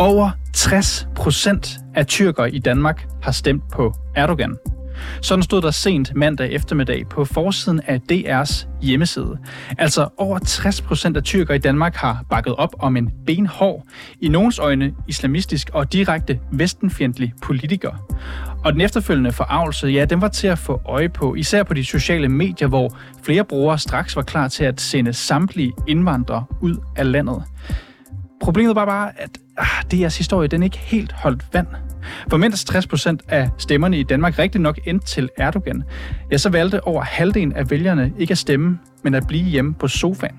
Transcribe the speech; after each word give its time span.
Over 0.00 0.30
60 0.54 1.08
procent 1.16 1.78
af 1.94 2.06
tyrkere 2.06 2.54
i 2.54 2.58
Danmark 2.58 3.06
har 3.22 3.32
stemt 3.32 3.62
på 3.72 3.94
Erdogan. 4.14 4.56
Sådan 5.22 5.42
stod 5.42 5.62
der 5.62 5.70
sent 5.70 6.14
mandag 6.14 6.52
eftermiddag 6.52 7.08
på 7.10 7.24
forsiden 7.24 7.80
af 7.86 8.00
DR's 8.12 8.68
hjemmeside. 8.82 9.38
Altså 9.78 10.08
over 10.16 10.38
60 10.38 10.80
procent 10.80 11.16
af 11.16 11.22
tyrkere 11.22 11.56
i 11.56 11.60
Danmark 11.60 11.94
har 11.94 12.24
bakket 12.30 12.56
op 12.56 12.74
om 12.78 12.96
en 12.96 13.10
benhård, 13.26 13.82
i 14.20 14.28
nogens 14.28 14.58
øjne 14.58 14.94
islamistisk 15.08 15.70
og 15.72 15.92
direkte 15.92 16.40
vestenfjendtlig 16.52 17.32
politiker. 17.42 17.92
Og 18.64 18.72
den 18.72 18.80
efterfølgende 18.80 19.32
forarvelse, 19.32 19.86
ja, 19.86 20.04
den 20.04 20.20
var 20.20 20.28
til 20.28 20.46
at 20.46 20.58
få 20.58 20.80
øje 20.84 21.08
på, 21.08 21.34
især 21.34 21.62
på 21.62 21.74
de 21.74 21.84
sociale 21.84 22.28
medier, 22.28 22.68
hvor 22.68 22.96
flere 23.22 23.44
brugere 23.44 23.78
straks 23.78 24.16
var 24.16 24.22
klar 24.22 24.48
til 24.48 24.64
at 24.64 24.80
sende 24.80 25.12
samtlige 25.12 25.72
indvandrere 25.86 26.44
ud 26.60 26.76
af 26.96 27.12
landet. 27.12 27.42
Problemet 28.40 28.76
var 28.76 28.84
bare, 28.84 29.20
at 29.20 29.30
ah, 29.58 29.84
DR's 29.94 30.18
historie 30.18 30.48
den 30.48 30.62
ikke 30.62 30.78
helt 30.78 31.12
holdt 31.12 31.44
vand. 31.52 31.66
For 32.30 32.36
mens 32.36 32.64
60% 32.70 33.16
af 33.28 33.48
stemmerne 33.58 33.98
i 33.98 34.02
Danmark 34.02 34.38
rigtig 34.38 34.60
nok 34.60 34.78
endte 34.84 35.06
til 35.06 35.28
Erdogan, 35.36 35.82
ja, 36.32 36.36
så 36.36 36.50
valgte 36.50 36.86
over 36.86 37.02
halvdelen 37.02 37.52
af 37.52 37.70
vælgerne 37.70 38.12
ikke 38.18 38.32
at 38.32 38.38
stemme, 38.38 38.78
men 39.04 39.14
at 39.14 39.26
blive 39.26 39.44
hjemme 39.44 39.74
på 39.74 39.88
sofaen. 39.88 40.36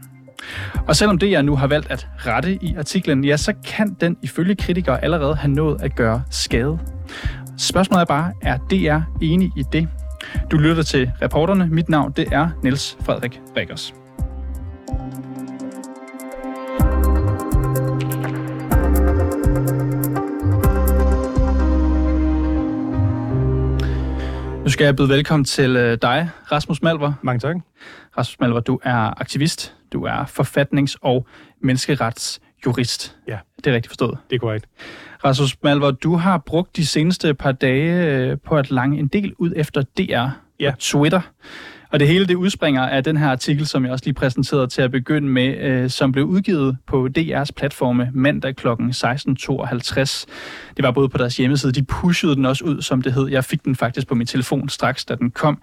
Og 0.87 0.95
selvom 0.95 1.17
det 1.17 1.31
jeg 1.31 1.43
nu 1.43 1.55
har 1.55 1.67
valgt 1.67 1.91
at 1.91 2.07
rette 2.17 2.53
i 2.61 2.75
artiklen, 2.77 3.25
ja, 3.25 3.37
så 3.37 3.53
kan 3.65 3.95
den 4.01 4.17
ifølge 4.21 4.55
kritikere 4.55 5.03
allerede 5.03 5.35
have 5.35 5.51
nået 5.51 5.81
at 5.81 5.95
gøre 5.95 6.23
skade. 6.29 6.79
Spørgsmålet 7.57 8.01
er 8.01 8.05
bare, 8.05 8.33
er 8.41 8.57
DR 8.57 9.23
enig 9.23 9.51
i 9.55 9.63
det? 9.71 9.87
Du 10.51 10.57
lytter 10.57 10.83
til 10.83 11.11
reporterne. 11.21 11.67
Mit 11.71 11.89
navn 11.89 12.11
det 12.11 12.27
er 12.31 12.49
Niels 12.63 12.97
Frederik 13.05 13.41
Rikkers. 13.57 13.98
Nu 24.69 24.73
skal 24.73 24.85
jeg 24.85 24.95
byde 24.95 25.09
velkommen 25.09 25.45
til 25.45 25.75
øh, 25.75 25.97
dig, 26.01 26.29
Rasmus 26.51 26.81
Malver. 26.81 27.13
Mange 27.21 27.39
tak. 27.39 27.55
Rasmus 28.17 28.39
Malver, 28.39 28.59
du 28.59 28.79
er 28.83 29.21
aktivist, 29.21 29.75
du 29.93 30.03
er 30.03 30.25
forfatnings- 30.25 30.95
og 31.01 31.27
menneskeretsjurist. 31.61 33.17
Ja. 33.27 33.37
Det 33.57 33.67
er 33.67 33.73
rigtigt 33.73 33.89
forstået. 33.89 34.17
Det 34.29 34.35
er 34.35 34.39
korrekt. 34.39 34.65
Rasmus 35.25 35.57
Malver, 35.63 35.91
du 35.91 36.15
har 36.15 36.37
brugt 36.37 36.75
de 36.75 36.85
seneste 36.85 37.33
par 37.33 37.51
dage 37.51 38.05
øh, 38.05 38.37
på 38.45 38.57
at 38.57 38.71
lange 38.71 38.99
en 38.99 39.07
del 39.07 39.33
ud 39.37 39.53
efter 39.55 39.81
DR 39.81 40.27
ja. 40.59 40.71
på 40.71 40.77
Twitter. 40.79 41.21
Og 41.91 41.99
det 41.99 42.07
hele 42.07 42.25
det 42.25 42.35
udspringer 42.35 42.81
af 42.81 43.03
den 43.03 43.17
her 43.17 43.29
artikel, 43.29 43.67
som 43.67 43.83
jeg 43.83 43.91
også 43.91 44.05
lige 44.05 44.13
præsenterede 44.13 44.67
til 44.67 44.81
at 44.81 44.91
begynde 44.91 45.27
med, 45.27 45.57
øh, 45.57 45.89
som 45.89 46.11
blev 46.11 46.25
udgivet 46.25 46.77
på 46.87 47.09
DR's 47.17 47.49
platforme 47.55 48.09
mandag 48.13 48.55
kl. 48.55 48.67
16.52. 48.67 50.25
Det 50.77 50.83
var 50.83 50.91
både 50.91 51.09
på 51.09 51.17
deres 51.17 51.37
hjemmeside, 51.37 51.71
de 51.71 51.83
pushede 51.83 52.35
den 52.35 52.45
også 52.45 52.65
ud, 52.65 52.81
som 52.81 53.01
det 53.01 53.13
hed. 53.13 53.27
Jeg 53.27 53.45
fik 53.45 53.65
den 53.65 53.75
faktisk 53.75 54.07
på 54.07 54.15
min 54.15 54.27
telefon 54.27 54.69
straks, 54.69 55.05
da 55.05 55.15
den 55.15 55.31
kom. 55.31 55.61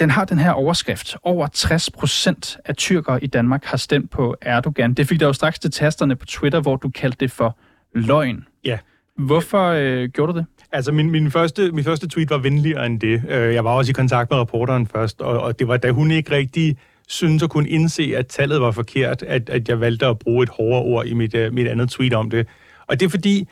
Den 0.00 0.10
har 0.10 0.24
den 0.24 0.38
her 0.38 0.50
overskrift. 0.50 1.16
Over 1.22 1.46
60 1.46 1.90
procent 1.90 2.58
af 2.64 2.76
tyrkere 2.76 3.24
i 3.24 3.26
Danmark 3.26 3.64
har 3.64 3.76
stemt 3.76 4.10
på 4.10 4.36
Erdogan. 4.42 4.94
Det 4.94 5.08
fik 5.08 5.20
der 5.20 5.26
jo 5.26 5.32
straks 5.32 5.58
til 5.58 5.70
tasterne 5.70 6.16
på 6.16 6.26
Twitter, 6.26 6.60
hvor 6.60 6.76
du 6.76 6.88
kaldte 6.88 7.16
det 7.20 7.30
for 7.30 7.58
løgn. 7.94 8.44
Ja. 8.64 8.78
Hvorfor 9.16 9.68
øh, 9.68 10.08
gjorde 10.08 10.32
du 10.32 10.38
det? 10.38 10.46
Altså, 10.76 10.92
min, 10.92 11.10
min, 11.10 11.30
første, 11.30 11.72
min 11.72 11.84
første 11.84 12.08
tweet 12.08 12.30
var 12.30 12.38
venligere 12.38 12.86
end 12.86 13.00
det. 13.00 13.22
Øh, 13.28 13.54
jeg 13.54 13.64
var 13.64 13.70
også 13.70 13.90
i 13.90 13.92
kontakt 13.92 14.30
med 14.30 14.38
reporteren 14.38 14.86
først, 14.86 15.20
og, 15.20 15.40
og 15.40 15.58
det 15.58 15.68
var, 15.68 15.76
da 15.76 15.90
hun 15.90 16.10
ikke 16.10 16.30
rigtig 16.30 16.76
synes 17.08 17.42
at 17.42 17.50
kunne 17.50 17.68
indse, 17.68 18.12
at 18.16 18.26
tallet 18.26 18.60
var 18.60 18.70
forkert, 18.70 19.22
at, 19.22 19.50
at 19.50 19.68
jeg 19.68 19.80
valgte 19.80 20.06
at 20.06 20.18
bruge 20.18 20.42
et 20.42 20.48
hårdere 20.48 20.82
ord 20.82 21.06
i 21.06 21.14
mit, 21.14 21.34
uh, 21.34 21.54
mit 21.54 21.68
andet 21.68 21.90
tweet 21.90 22.14
om 22.14 22.30
det. 22.30 22.46
Og 22.86 23.00
det 23.00 23.06
er 23.06 23.10
fordi, 23.10 23.48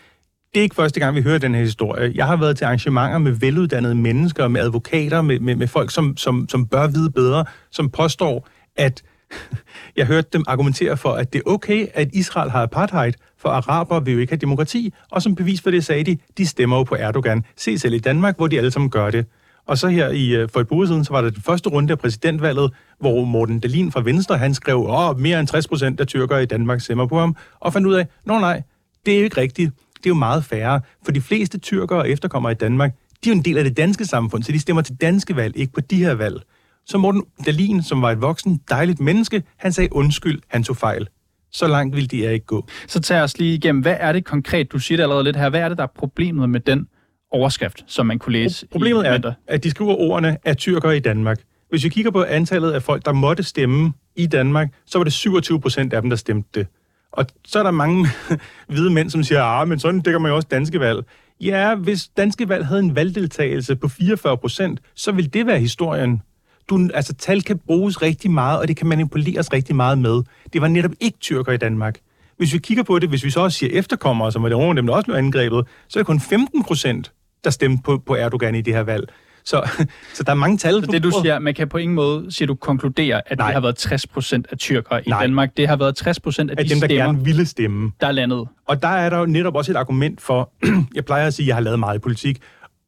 det 0.54 0.60
er 0.60 0.62
ikke 0.62 0.74
første 0.74 1.00
gang, 1.00 1.16
vi 1.16 1.22
hører 1.22 1.38
den 1.38 1.54
her 1.54 1.62
historie. 1.62 2.12
Jeg 2.14 2.26
har 2.26 2.36
været 2.36 2.56
til 2.56 2.64
arrangementer 2.64 3.18
med 3.18 3.32
veluddannede 3.32 3.94
mennesker, 3.94 4.48
med 4.48 4.60
advokater, 4.60 5.22
med, 5.22 5.40
med, 5.40 5.54
med 5.54 5.66
folk, 5.66 5.90
som, 5.90 6.16
som, 6.16 6.48
som 6.48 6.66
bør 6.66 6.86
vide 6.86 7.10
bedre, 7.10 7.44
som 7.70 7.90
påstår, 7.90 8.48
at 8.76 9.02
jeg 9.96 10.06
hørte 10.06 10.28
dem 10.32 10.44
argumentere 10.46 10.96
for, 10.96 11.12
at 11.12 11.32
det 11.32 11.38
er 11.38 11.50
okay, 11.50 11.86
at 11.94 12.08
Israel 12.12 12.50
har 12.50 12.62
apartheid, 12.62 13.12
for 13.38 13.48
araber 13.48 14.00
vil 14.00 14.14
jo 14.14 14.20
ikke 14.20 14.30
have 14.30 14.38
demokrati, 14.38 14.94
og 15.10 15.22
som 15.22 15.34
bevis 15.34 15.60
for 15.60 15.70
det 15.70 15.84
sagde 15.84 16.04
de, 16.04 16.18
de 16.38 16.46
stemmer 16.46 16.76
jo 16.76 16.82
på 16.82 16.94
Erdogan. 16.94 17.44
Se 17.56 17.78
selv 17.78 17.94
i 17.94 17.98
Danmark, 17.98 18.36
hvor 18.36 18.46
de 18.46 18.58
alle 18.58 18.70
sammen 18.70 18.90
gør 18.90 19.10
det. 19.10 19.26
Og 19.66 19.78
så 19.78 19.88
her 19.88 20.08
i, 20.08 20.28
øh, 20.34 20.48
for 20.48 20.60
et 20.60 20.68
par 20.68 20.76
uger 20.76 20.86
siden, 20.86 21.04
så 21.04 21.12
var 21.12 21.20
der 21.20 21.30
den 21.30 21.42
første 21.42 21.68
runde 21.68 21.92
af 21.92 21.98
præsidentvalget, 21.98 22.72
hvor 23.00 23.24
Morten 23.24 23.60
Dalin 23.60 23.92
fra 23.92 24.00
Venstre, 24.00 24.38
han 24.38 24.54
skrev, 24.54 24.88
at 25.10 25.18
mere 25.18 25.40
end 25.40 25.48
60 25.48 25.68
procent 25.68 26.00
af 26.00 26.06
tyrkere 26.06 26.42
i 26.42 26.46
Danmark 26.46 26.80
stemmer 26.80 27.06
på 27.06 27.18
ham, 27.18 27.36
og 27.60 27.72
fandt 27.72 27.86
ud 27.86 27.94
af, 27.94 28.06
nå 28.24 28.38
nej, 28.38 28.62
det 29.06 29.14
er 29.14 29.18
jo 29.18 29.24
ikke 29.24 29.40
rigtigt. 29.40 29.72
Det 29.96 30.06
er 30.06 30.10
jo 30.10 30.14
meget 30.14 30.44
færre, 30.44 30.80
for 31.04 31.12
de 31.12 31.20
fleste 31.20 31.58
tyrkere 31.58 31.98
og 31.98 32.10
efterkommere 32.10 32.52
i 32.52 32.54
Danmark, 32.54 32.92
de 33.24 33.30
er 33.30 33.34
jo 33.34 33.38
en 33.38 33.44
del 33.44 33.58
af 33.58 33.64
det 33.64 33.76
danske 33.76 34.04
samfund, 34.04 34.42
så 34.42 34.52
de 34.52 34.60
stemmer 34.60 34.82
til 34.82 34.96
danske 34.96 35.36
valg, 35.36 35.56
ikke 35.56 35.72
på 35.72 35.80
de 35.80 35.96
her 35.96 36.14
valg. 36.14 36.42
Så 36.86 36.98
Morten 36.98 37.22
Dalin, 37.46 37.82
som 37.82 38.02
var 38.02 38.10
et 38.10 38.20
voksen, 38.20 38.60
dejligt 38.68 39.00
menneske, 39.00 39.42
han 39.56 39.72
sagde 39.72 39.92
undskyld, 39.92 40.40
han 40.48 40.62
tog 40.64 40.76
fejl. 40.76 41.08
Så 41.52 41.66
langt 41.66 41.96
vil 41.96 42.10
de 42.10 42.32
ikke 42.32 42.46
gå. 42.46 42.66
Så 42.86 43.00
tag 43.00 43.22
os 43.22 43.38
lige 43.38 43.54
igennem, 43.54 43.82
hvad 43.82 43.96
er 44.00 44.12
det 44.12 44.24
konkret, 44.24 44.72
du 44.72 44.78
siger 44.78 44.96
det 44.96 45.02
allerede 45.02 45.24
lidt 45.24 45.36
her, 45.36 45.50
hvad 45.50 45.60
er 45.60 45.68
det, 45.68 45.78
der 45.78 45.84
er 45.84 45.92
problemet 45.98 46.50
med 46.50 46.60
den 46.60 46.88
overskrift, 47.32 47.84
som 47.86 48.06
man 48.06 48.18
kunne 48.18 48.32
læse 48.32 48.66
Problemet 48.66 49.06
er, 49.08 49.32
at 49.46 49.64
de 49.64 49.70
skriver 49.70 49.94
ordene 49.94 50.38
af 50.44 50.56
tyrkere 50.56 50.96
i 50.96 51.00
Danmark. 51.00 51.40
Hvis 51.70 51.84
vi 51.84 51.88
kigger 51.88 52.10
på 52.10 52.22
antallet 52.22 52.72
af 52.72 52.82
folk, 52.82 53.04
der 53.04 53.12
måtte 53.12 53.42
stemme 53.42 53.92
i 54.16 54.26
Danmark, 54.26 54.68
så 54.86 54.98
var 54.98 55.04
det 55.04 55.12
27 55.12 55.60
procent 55.60 55.92
af 55.92 56.02
dem, 56.02 56.10
der 56.10 56.16
stemte 56.16 56.48
det. 56.54 56.66
Og 57.12 57.26
så 57.44 57.58
er 57.58 57.62
der 57.62 57.70
mange 57.70 58.06
hvide 58.68 58.90
mænd, 58.90 59.10
som 59.10 59.22
siger, 59.22 59.42
ah, 59.42 59.68
men 59.68 59.78
sådan 59.78 60.00
dækker 60.00 60.18
man 60.18 60.30
jo 60.30 60.36
også 60.36 60.48
danske 60.50 60.80
valg. 60.80 61.04
Ja, 61.40 61.74
hvis 61.74 62.08
danske 62.08 62.48
valg 62.48 62.66
havde 62.66 62.80
en 62.80 62.96
valgdeltagelse 62.96 63.76
på 63.76 63.88
44 63.88 64.38
procent, 64.38 64.80
så 64.94 65.12
ville 65.12 65.30
det 65.30 65.46
være 65.46 65.58
historien 65.58 66.22
du, 66.70 66.88
altså, 66.94 67.14
tal 67.14 67.42
kan 67.42 67.58
bruges 67.58 68.02
rigtig 68.02 68.30
meget, 68.30 68.60
og 68.60 68.68
det 68.68 68.76
kan 68.76 68.86
manipuleres 68.86 69.52
rigtig 69.52 69.76
meget 69.76 69.98
med. 69.98 70.22
Det 70.52 70.60
var 70.60 70.68
netop 70.68 70.92
ikke 71.00 71.18
tyrker 71.18 71.52
i 71.52 71.56
Danmark. 71.56 71.98
Hvis 72.36 72.52
vi 72.52 72.58
kigger 72.58 72.82
på 72.82 72.98
det, 72.98 73.08
hvis 73.08 73.24
vi 73.24 73.30
så 73.30 73.40
også 73.40 73.58
siger 73.58 73.78
efterkommere, 73.78 74.32
som 74.32 74.42
var 74.42 74.48
det 74.48 74.58
nogle 74.58 74.76
dem, 74.76 74.86
der 74.86 74.94
også 74.94 75.04
blev 75.04 75.16
angrebet, 75.16 75.66
så 75.88 75.98
er 75.98 76.02
det 76.02 76.06
kun 76.06 76.20
15 76.20 76.64
procent, 76.64 77.12
der 77.44 77.50
stemte 77.50 77.82
på, 77.84 77.98
på 77.98 78.14
Erdogan 78.14 78.54
i 78.54 78.60
det 78.60 78.74
her 78.74 78.82
valg. 78.82 79.08
Så, 79.44 79.86
så 80.14 80.22
der 80.22 80.30
er 80.30 80.36
mange 80.36 80.58
tal. 80.58 80.84
Så 80.84 80.92
det 80.92 81.02
du 81.02 81.10
siger, 81.22 81.38
man 81.38 81.54
kan 81.54 81.68
på 81.68 81.78
ingen 81.78 81.94
måde, 81.94 82.32
siger 82.32 82.46
du, 82.46 82.54
konkludere, 82.54 83.22
at 83.26 83.38
Nej. 83.38 83.46
det 83.46 83.54
har 83.54 83.60
været 83.60 83.76
60 83.76 84.06
procent 84.06 84.46
af 84.50 84.58
tyrkere 84.58 85.06
i 85.06 85.10
Nej. 85.10 85.22
Danmark. 85.22 85.56
Det 85.56 85.68
har 85.68 85.76
været 85.76 85.96
60 85.96 86.20
procent 86.20 86.50
af, 86.50 86.54
af 86.58 86.64
de 86.64 86.70
dem, 86.70 86.80
der 86.80 86.86
stemmer, 86.86 87.04
gerne 87.04 87.24
ville 87.24 87.46
stemme. 87.46 87.92
Der 88.00 88.06
er 88.06 88.12
landet. 88.12 88.48
Og 88.66 88.82
der 88.82 88.88
er 88.88 89.10
der 89.10 89.18
jo 89.18 89.26
netop 89.26 89.54
også 89.54 89.72
et 89.72 89.76
argument 89.76 90.20
for, 90.20 90.50
jeg 90.94 91.04
plejer 91.04 91.26
at 91.26 91.34
sige, 91.34 91.44
at 91.44 91.48
jeg 91.48 91.56
har 91.56 91.60
lavet 91.60 91.78
meget 91.78 91.96
i 91.96 91.98
politik, 91.98 92.40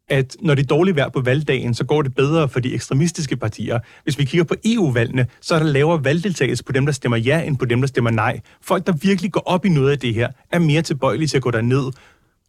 at 0.08 0.36
når 0.40 0.54
det 0.54 0.62
er 0.62 0.66
dårligt 0.66 0.96
vejr 0.96 1.08
på 1.08 1.20
valgdagen, 1.20 1.74
så 1.74 1.84
går 1.84 2.02
det 2.02 2.14
bedre 2.14 2.48
for 2.48 2.60
de 2.60 2.74
ekstremistiske 2.74 3.36
partier. 3.36 3.78
Hvis 4.04 4.18
vi 4.18 4.24
kigger 4.24 4.44
på 4.44 4.54
EU-valgene, 4.64 5.26
så 5.40 5.54
er 5.54 5.58
der 5.58 5.66
lavere 5.66 6.04
valgdeltagelse 6.04 6.64
på 6.64 6.72
dem, 6.72 6.86
der 6.86 6.92
stemmer 6.92 7.16
ja, 7.16 7.42
end 7.42 7.56
på 7.56 7.64
dem, 7.64 7.80
der 7.80 7.88
stemmer 7.88 8.10
nej. 8.10 8.40
Folk, 8.62 8.86
der 8.86 8.92
virkelig 8.92 9.32
går 9.32 9.42
op 9.46 9.64
i 9.64 9.68
noget 9.68 9.90
af 9.90 9.98
det 9.98 10.14
her, 10.14 10.28
er 10.52 10.58
mere 10.58 10.82
tilbøjelige 10.82 11.28
til 11.28 11.36
at 11.36 11.42
gå 11.42 11.50
derned. 11.50 11.92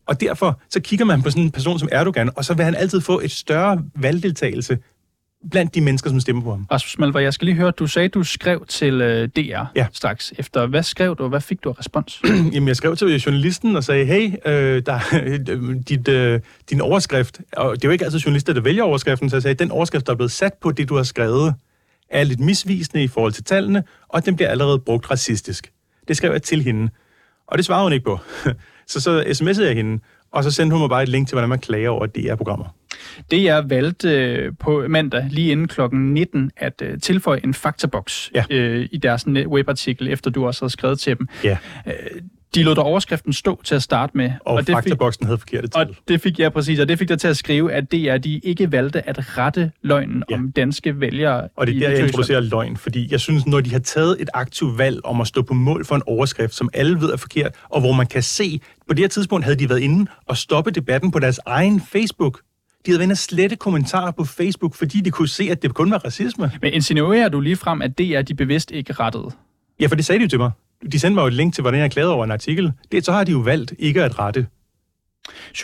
Og 0.06 0.22
derfor 0.22 0.62
så 0.70 0.80
kigger 0.80 1.06
man 1.06 1.22
på 1.22 1.30
sådan 1.30 1.44
en 1.44 1.52
person 1.52 1.80
som 1.80 1.90
Erdogan, 1.92 2.30
og 2.36 2.46
så 2.46 2.54
vil 2.54 2.66
han 2.66 2.76
altid 2.76 3.02
få 3.02 3.20
et 3.20 3.32
større 3.32 3.84
valgdeltagelse 3.96 4.78
blandt 5.52 5.76
de 5.76 5.82
mennesker, 5.82 6.10
som 6.10 6.20
stemmer 6.20 6.44
på 6.44 6.52
ham. 6.52 6.68
Rasmus 6.72 7.00
Malvar, 7.00 7.20
jeg 7.20 7.34
skal 7.34 7.46
lige 7.46 7.56
høre, 7.56 7.72
du 7.72 7.88
sagde, 7.88 8.10
du 8.10 8.24
skrev 8.24 8.66
til 8.66 9.02
øh, 9.02 9.30
DR 9.36 9.64
ja. 9.76 9.88
straks 9.94 10.34
efter. 10.38 10.66
Hvad 10.66 10.84
skrev 10.84 11.16
du, 11.16 11.24
og 11.24 11.30
hvad 11.30 11.42
fik 11.42 11.64
du 11.64 11.70
af 11.70 11.80
respons? 11.80 12.22
Jamen, 12.54 12.68
jeg 12.68 12.76
skrev 12.76 12.96
til 12.96 13.20
journalisten 13.20 13.76
og 13.76 13.84
sagde, 13.84 14.06
hey, 14.06 14.34
øh, 14.46 14.82
der, 14.86 15.00
dit, 15.90 16.08
øh, 16.08 16.40
din 16.70 16.82
overskrift, 16.82 17.42
og 17.54 17.76
det 17.76 17.84
er 17.84 17.88
jo 17.88 17.92
ikke 17.92 18.06
altid 18.06 18.20
journalister, 18.20 18.54
der 18.54 18.62
vælger 18.62 18.84
overskriften, 18.84 19.30
så 19.30 19.36
jeg 19.36 19.42
sagde, 19.42 19.56
den 19.56 19.72
overskrift, 19.72 20.06
der 20.06 20.12
er 20.12 20.18
blevet 20.18 20.32
sat 20.32 20.54
på 20.62 20.72
det, 20.72 20.90
du 20.90 20.96
har 20.96 21.04
skrevet, 21.04 21.56
er 22.10 22.24
lidt 22.24 22.40
misvisende 22.40 23.04
i 23.04 23.08
forhold 23.08 23.34
til 23.34 23.44
tallene, 23.44 23.84
og 24.08 24.26
den 24.26 24.36
bliver 24.36 24.50
allerede 24.50 24.80
brugt 24.80 25.12
racistisk. 25.12 25.72
Det 26.08 26.18
skrev 26.18 26.32
jeg 26.32 26.44
til 26.44 26.62
hende, 26.64 26.90
og 27.48 27.58
det 27.58 27.66
svarede 27.66 27.84
hun 27.84 27.94
ikke 27.94 28.06
på. 28.06 28.20
så 28.88 29.02
så 29.02 29.22
sms'ede 29.22 29.64
jeg 29.64 29.76
hende, 29.76 30.04
og 30.32 30.44
så 30.44 30.52
sendte 30.52 30.74
hun 30.74 30.82
mig 30.82 30.90
bare 30.90 31.04
et 31.04 31.10
link 31.10 31.28
til, 31.28 31.36
hvordan 31.36 31.50
man 31.50 31.60
klager 31.60 31.90
over 31.90 32.06
DR-programmer. 32.06 32.66
Det 33.32 33.44
jeg 33.44 33.70
valgte 33.70 34.10
øh, 34.10 34.52
på 34.60 34.86
mandag 34.88 35.28
lige 35.30 35.52
inden 35.52 35.68
klokken 35.68 36.14
19 36.14 36.52
at 36.58 36.82
øh, 36.82 37.00
tilføje 37.00 37.40
en 37.44 37.54
faktaboks 37.54 38.32
ja. 38.36 38.44
øh, 38.50 38.90
i 38.92 38.98
deres 38.98 39.28
webartikel, 39.28 40.08
efter 40.08 40.32
du 40.32 40.46
også 40.46 40.62
havde 40.62 40.72
skrevet 40.72 41.00
til 41.00 41.18
dem. 41.18 41.28
Ja. 41.44 41.58
Øh, 41.88 41.94
de 42.56 42.64
lod 42.64 42.76
der 42.76 42.82
overskriften 42.82 43.34
stå 43.34 43.62
til 43.64 43.76
at 43.76 43.84
starte 43.84 44.18
med. 44.18 44.32
Og, 44.46 44.56
og 44.56 44.68
det 44.68 44.76
faktaboksen 44.76 45.24
fik, 45.24 45.28
havde 45.28 45.38
forkert 45.38 45.64
til. 45.64 45.72
Og 45.76 45.88
det 46.08 46.22
fik 46.22 46.40
jeg 46.40 46.54
præcis, 46.54 46.80
og 46.80 46.88
det 46.88 47.00
fik 47.00 47.10
dig 47.10 47.20
til 47.20 47.28
at 47.28 47.38
skrive, 47.38 47.74
at 47.74 47.92
det 47.92 48.10
er, 48.10 48.18
de 48.18 48.40
ikke 48.40 48.72
valgte 48.72 49.10
at 49.10 49.38
rette 49.38 49.72
løgnen 49.82 50.24
ja. 50.30 50.36
om 50.36 50.52
danske 50.52 51.00
vælgere. 51.00 51.48
Og 51.56 51.68
det 51.68 51.76
er 51.76 51.80
der, 51.80 51.90
jeg 51.90 52.04
introducerer 52.04 52.40
løgn, 52.40 52.78
fordi 52.78 53.08
jeg 53.12 53.20
synes, 53.20 53.46
når 53.46 53.62
de 53.62 53.72
har 53.72 53.80
taget 53.80 54.22
et 54.22 54.30
aktivt 54.34 54.78
valg 54.78 55.06
om 55.06 55.22
at 55.22 55.28
stå 55.28 55.42
på 55.42 55.54
mål 55.54 55.86
for 55.86 55.96
en 55.96 56.04
overskrift, 56.06 56.54
som 56.54 56.70
alle 56.74 57.02
ved 57.02 57.10
er 57.10 57.18
forkert, 57.18 57.56
og 57.70 57.80
hvor 57.80 57.92
man 57.92 58.06
kan 58.06 58.24
se, 58.24 58.62
på 58.88 58.94
det 58.94 59.00
her 59.00 59.08
tidspunkt 59.08 59.46
havde 59.46 59.60
de 59.60 59.70
været 59.70 59.80
inde 59.80 60.12
og 60.26 60.38
stoppe 60.38 60.72
debatten 60.72 61.12
på 61.12 61.20
deres 61.20 61.40
egen 61.46 61.82
Facebook, 61.82 62.42
de 62.86 62.92
havde 62.92 63.00
været 63.00 63.18
slette 63.18 63.56
kommentarer 63.56 64.12
på 64.12 64.24
Facebook, 64.24 64.76
fordi 64.76 65.02
de 65.02 65.12
kunne 65.12 65.28
se, 65.28 65.48
at 65.52 65.62
det 65.62 65.74
kun 65.74 65.92
var 65.92 65.98
racisme. 65.98 66.52
Men 66.62 66.74
insinuerer 66.74 67.30
du 67.30 67.40
lige 67.40 67.56
frem, 67.56 67.82
at 67.82 67.98
det 67.98 68.16
er 68.16 68.22
de 68.22 68.36
bevidst 68.36 68.72
ikke 68.72 68.94
rettede? 68.94 69.32
Ja, 69.80 69.88
for 69.88 69.96
det 69.96 70.06
sagde 70.06 70.20
de 70.20 70.24
jo 70.24 70.30
til 70.30 70.40
mig. 70.40 70.52
de 70.92 71.00
sendte 71.00 71.16
mig 71.16 71.22
jo 71.22 71.28
et 71.28 71.34
link 71.34 71.54
til, 71.54 71.62
hvordan 71.62 71.80
jeg 71.80 71.92
klagede 71.92 72.14
over 72.14 72.24
en 72.24 72.32
artikel. 72.32 72.72
Det, 72.92 73.06
så 73.06 73.12
har 73.12 73.24
de 73.24 73.32
jo 73.32 73.40
valgt 73.40 73.74
ikke 73.80 74.04
at 74.04 74.20
rette. 74.20 74.48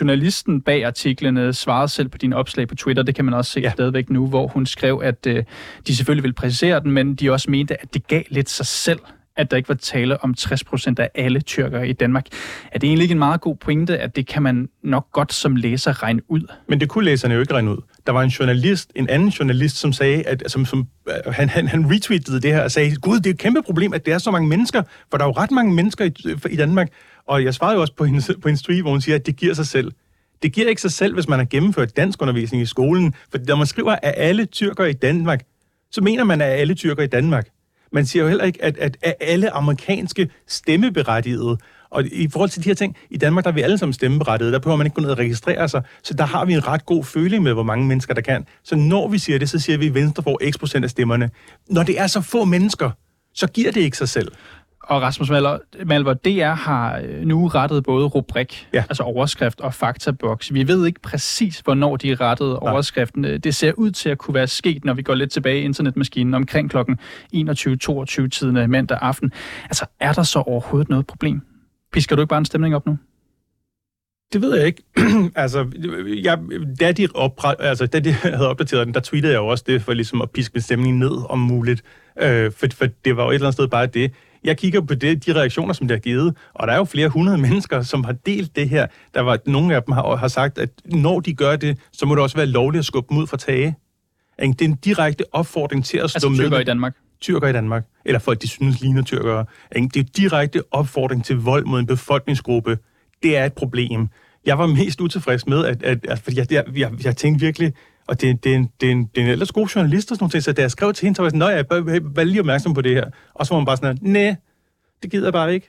Journalisten 0.00 0.60
bag 0.60 0.84
artiklerne 0.84 1.52
svarede 1.52 1.88
selv 1.88 2.08
på 2.08 2.18
din 2.18 2.32
opslag 2.32 2.68
på 2.68 2.74
Twitter, 2.74 3.02
det 3.02 3.14
kan 3.14 3.24
man 3.24 3.34
også 3.34 3.50
se 3.50 3.60
ja. 3.60 3.70
stadigvæk 3.70 4.10
nu, 4.10 4.26
hvor 4.26 4.46
hun 4.46 4.66
skrev, 4.66 5.00
at 5.04 5.26
øh, 5.26 5.44
de 5.86 5.96
selvfølgelig 5.96 6.22
vil 6.22 6.32
præcisere 6.32 6.80
den, 6.80 6.90
men 6.90 7.14
de 7.14 7.30
også 7.30 7.50
mente, 7.50 7.82
at 7.82 7.94
det 7.94 8.06
gav 8.06 8.22
lidt 8.28 8.50
sig 8.50 8.66
selv, 8.66 9.00
at 9.36 9.50
der 9.50 9.56
ikke 9.56 9.68
var 9.68 9.74
tale 9.74 10.24
om 10.24 10.34
60% 10.38 10.94
af 10.98 11.10
alle 11.14 11.40
tyrkere 11.40 11.88
i 11.88 11.92
Danmark. 11.92 12.26
Er 12.72 12.78
det 12.78 12.86
egentlig 12.86 13.02
ikke 13.02 13.12
en 13.12 13.18
meget 13.18 13.40
god 13.40 13.56
pointe, 13.56 13.98
at 13.98 14.16
det 14.16 14.26
kan 14.26 14.42
man 14.42 14.68
nok 14.82 15.12
godt 15.12 15.32
som 15.32 15.56
læser 15.56 16.02
regne 16.02 16.22
ud? 16.28 16.52
Men 16.68 16.80
det 16.80 16.88
kunne 16.88 17.04
læserne 17.04 17.34
jo 17.34 17.40
ikke 17.40 17.54
regne 17.54 17.70
ud. 17.70 17.78
Der 18.06 18.12
var 18.12 18.22
en 18.22 18.28
journalist, 18.28 18.92
en 18.96 19.08
anden 19.08 19.28
journalist, 19.28 19.76
som 19.76 19.92
sagde, 19.92 20.22
at 20.22 20.42
som, 20.46 20.64
som, 20.64 20.88
øh, 21.08 21.32
han, 21.34 21.48
han, 21.48 21.68
han 21.68 21.90
retweetede 21.90 22.40
det 22.40 22.52
her 22.52 22.62
og 22.62 22.70
sagde, 22.70 22.96
gud, 22.96 23.16
det 23.16 23.26
er 23.26 23.30
et 23.30 23.38
kæmpe 23.38 23.62
problem, 23.62 23.92
at 23.92 24.06
det 24.06 24.14
er 24.14 24.18
så 24.18 24.30
mange 24.30 24.48
mennesker, 24.48 24.82
for 25.10 25.18
der 25.18 25.24
er 25.24 25.28
jo 25.28 25.32
ret 25.32 25.50
mange 25.50 25.74
mennesker 25.74 26.04
i, 26.04 26.12
øh, 26.26 26.38
i 26.50 26.56
Danmark. 26.56 26.88
Og 27.26 27.44
jeg 27.44 27.54
svarede 27.54 27.74
jo 27.74 27.80
også 27.80 27.94
på 27.94 28.04
hendes, 28.04 28.30
på 28.42 28.48
hendes 28.48 28.62
tweet, 28.62 28.82
hvor 28.82 28.90
hun 28.90 29.00
siger, 29.00 29.16
at 29.16 29.26
det 29.26 29.36
giver 29.36 29.54
sig 29.54 29.66
selv. 29.66 29.92
Det 30.42 30.52
giver 30.52 30.68
ikke 30.68 30.82
sig 30.82 30.92
selv, 30.92 31.14
hvis 31.14 31.28
man 31.28 31.38
har 31.38 31.46
gennemført 31.46 31.96
dansk 31.96 32.22
undervisning 32.22 32.62
i 32.62 32.66
skolen. 32.66 33.14
For 33.30 33.38
når 33.48 33.56
man 33.56 33.66
skriver, 33.66 33.96
at 34.02 34.14
alle 34.16 34.44
tyrker 34.44 34.84
i 34.84 34.92
Danmark, 34.92 35.44
så 35.90 36.00
mener 36.00 36.24
man, 36.24 36.40
at 36.40 36.48
alle 36.48 36.74
tyrker 36.74 37.02
i 37.02 37.06
Danmark. 37.06 37.46
Man 37.94 38.06
siger 38.06 38.22
jo 38.22 38.28
heller 38.28 38.44
ikke, 38.44 38.64
at, 38.64 38.96
at, 39.02 39.14
alle 39.20 39.50
amerikanske 39.50 40.30
stemmeberettigede, 40.48 41.58
og 41.90 42.04
i 42.04 42.28
forhold 42.32 42.50
til 42.50 42.64
de 42.64 42.68
her 42.68 42.74
ting, 42.74 42.96
i 43.10 43.16
Danmark 43.16 43.44
der 43.44 43.50
er 43.50 43.54
vi 43.54 43.62
alle 43.62 43.78
sammen 43.78 43.92
stemmeberettigede, 43.92 44.52
der 44.52 44.58
behøver 44.58 44.76
man 44.76 44.86
ikke 44.86 44.94
gå 44.94 45.00
ned 45.00 45.10
og 45.10 45.18
registrere 45.18 45.68
sig, 45.68 45.82
så 46.02 46.14
der 46.14 46.24
har 46.24 46.44
vi 46.44 46.52
en 46.52 46.66
ret 46.66 46.86
god 46.86 47.04
føling 47.04 47.42
med, 47.42 47.52
hvor 47.52 47.62
mange 47.62 47.86
mennesker 47.86 48.14
der 48.14 48.20
kan. 48.20 48.46
Så 48.64 48.76
når 48.76 49.08
vi 49.08 49.18
siger 49.18 49.38
det, 49.38 49.50
så 49.50 49.58
siger 49.58 49.78
vi, 49.78 49.86
at 49.86 49.94
Venstre 49.94 50.22
får 50.22 50.40
x 50.50 50.58
procent 50.58 50.84
af 50.84 50.90
stemmerne. 50.90 51.30
Når 51.70 51.82
det 51.82 52.00
er 52.00 52.06
så 52.06 52.20
få 52.20 52.44
mennesker, 52.44 52.90
så 53.34 53.46
giver 53.46 53.72
det 53.72 53.80
ikke 53.80 53.96
sig 53.96 54.08
selv. 54.08 54.32
Og 54.86 55.02
Rasmus 55.02 55.30
Malver, 55.84 56.14
DR 56.14 56.54
har 56.54 56.98
øh, 56.98 57.20
nu 57.20 57.46
rettet 57.46 57.84
både 57.84 58.06
rubrik, 58.06 58.68
ja. 58.74 58.84
altså 58.88 59.02
overskrift 59.02 59.60
og 59.60 59.74
faktaboks. 59.74 60.54
Vi 60.54 60.68
ved 60.68 60.86
ikke 60.86 61.00
præcis, 61.00 61.58
hvornår 61.58 61.96
de 61.96 62.14
rettede 62.14 62.58
Nej. 62.62 62.72
overskriften. 62.72 63.24
Det 63.24 63.54
ser 63.54 63.72
ud 63.72 63.90
til 63.90 64.08
at 64.08 64.18
kunne 64.18 64.34
være 64.34 64.46
sket, 64.46 64.84
når 64.84 64.94
vi 64.94 65.02
går 65.02 65.14
lidt 65.14 65.30
tilbage 65.30 65.60
i 65.60 65.64
internetmaskinen 65.64 66.34
omkring 66.34 66.70
kl. 66.70 66.76
21-22 66.76 68.28
tiden 68.28 68.70
mandag 68.70 68.98
aften. 69.00 69.32
Altså, 69.64 69.86
er 70.00 70.12
der 70.12 70.22
så 70.22 70.38
overhovedet 70.38 70.88
noget 70.88 71.06
problem? 71.06 71.40
Pisker 71.92 72.16
du 72.16 72.22
ikke 72.22 72.30
bare 72.30 72.38
en 72.38 72.44
stemning 72.44 72.74
op 72.74 72.86
nu? 72.86 72.98
Det 74.32 74.42
ved 74.42 74.56
jeg 74.56 74.66
ikke. 74.66 74.82
altså, 75.36 75.66
jeg, 76.22 76.38
da, 76.80 76.92
de 76.92 77.08
opre, 77.14 77.62
altså, 77.62 77.86
da 77.86 78.00
de 78.00 78.12
havde 78.36 78.48
opdateret 78.48 78.86
den, 78.86 78.94
der 78.94 79.00
tweetede 79.00 79.32
jeg 79.32 79.38
jo 79.38 79.46
også 79.46 79.64
det, 79.66 79.82
for 79.82 79.92
ligesom 79.92 80.22
at 80.22 80.30
piske 80.30 80.60
stemningen 80.60 80.98
ned 80.98 81.30
om 81.30 81.38
muligt. 81.38 81.82
Øh, 82.22 82.52
for, 82.52 82.66
for 82.74 82.86
det 83.04 83.16
var 83.16 83.22
jo 83.22 83.30
et 83.30 83.34
eller 83.34 83.46
andet 83.46 83.54
sted 83.54 83.68
bare 83.68 83.86
det 83.86 84.12
jeg 84.44 84.58
kigger 84.58 84.80
på 84.80 84.94
det, 84.94 85.26
de 85.26 85.34
reaktioner, 85.34 85.72
som 85.72 85.88
det 85.88 85.94
har 85.94 86.00
givet, 86.00 86.36
og 86.54 86.66
der 86.66 86.72
er 86.72 86.76
jo 86.76 86.84
flere 86.84 87.08
hundrede 87.08 87.38
mennesker, 87.38 87.82
som 87.82 88.04
har 88.04 88.12
delt 88.12 88.56
det 88.56 88.68
her. 88.68 88.86
Der 89.14 89.20
var 89.20 89.38
nogle 89.46 89.74
af 89.74 89.82
dem 89.82 89.92
har, 89.92 90.16
har 90.16 90.28
sagt, 90.28 90.58
at 90.58 90.70
når 90.84 91.20
de 91.20 91.34
gør 91.34 91.56
det, 91.56 91.78
så 91.92 92.06
må 92.06 92.14
det 92.14 92.22
også 92.22 92.36
være 92.36 92.46
lovligt 92.46 92.80
at 92.80 92.86
skubbe 92.86 93.14
dem 93.14 93.22
ud 93.22 93.26
fra 93.26 93.36
tage. 93.36 93.76
Det 94.38 94.60
er 94.60 94.64
en 94.64 94.74
direkte 94.74 95.24
opfordring 95.32 95.84
til 95.84 95.98
at 95.98 96.10
slå 96.10 96.30
altså, 96.30 96.50
med... 96.50 96.60
i 96.60 96.64
Danmark? 96.64 96.94
Tyrker 97.20 97.48
i 97.48 97.52
Danmark. 97.52 97.84
Eller 98.04 98.18
folk, 98.18 98.42
de 98.42 98.48
synes 98.48 98.80
ligner 98.80 99.02
tyrkere. 99.02 99.44
Det 99.72 99.96
er 99.96 100.00
en 100.00 100.08
direkte 100.16 100.62
opfordring 100.70 101.24
til 101.24 101.36
vold 101.36 101.64
mod 101.64 101.80
en 101.80 101.86
befolkningsgruppe. 101.86 102.78
Det 103.22 103.36
er 103.36 103.44
et 103.44 103.52
problem. 103.52 104.08
Jeg 104.46 104.58
var 104.58 104.66
mest 104.66 105.00
utilfreds 105.00 105.46
med, 105.46 105.64
at, 105.64 105.82
at, 105.82 106.06
at 106.06 106.18
fordi 106.18 106.38
jeg, 106.38 106.52
jeg, 106.52 106.64
jeg, 106.76 107.04
jeg 107.04 107.16
tænkte 107.16 107.44
virkelig, 107.44 107.72
og 108.08 108.20
det, 108.20 108.44
det, 108.44 108.52
er 108.52 108.56
en, 108.56 108.70
det, 108.80 108.88
er 108.88 108.92
en, 108.92 109.04
det 109.14 109.20
er 109.20 109.24
en 109.24 109.30
ellers 109.30 109.52
god 109.52 109.66
journalist 109.66 110.10
og 110.10 110.16
sådan 110.16 110.30
noget, 110.32 110.44
så 110.44 110.52
da 110.52 110.62
jeg 110.62 110.70
skrev 110.70 110.92
til 110.92 111.06
hende, 111.06 111.16
så 111.16 111.22
var 111.22 111.26
jeg 111.26 111.30
sådan, 111.30 111.38
nej, 111.38 111.48
jeg 111.48 111.96
er 111.96 112.00
bare 112.14 112.24
lige 112.24 112.40
opmærksom 112.40 112.74
på 112.74 112.80
det 112.80 112.94
her. 112.94 113.04
Og 113.34 113.46
så 113.46 113.54
var 113.54 113.58
hun 113.58 113.66
bare 113.66 113.76
sådan, 113.76 113.98
nej, 114.00 114.36
det 115.02 115.10
gider 115.10 115.26
jeg 115.26 115.32
bare 115.32 115.54
ikke. 115.54 115.68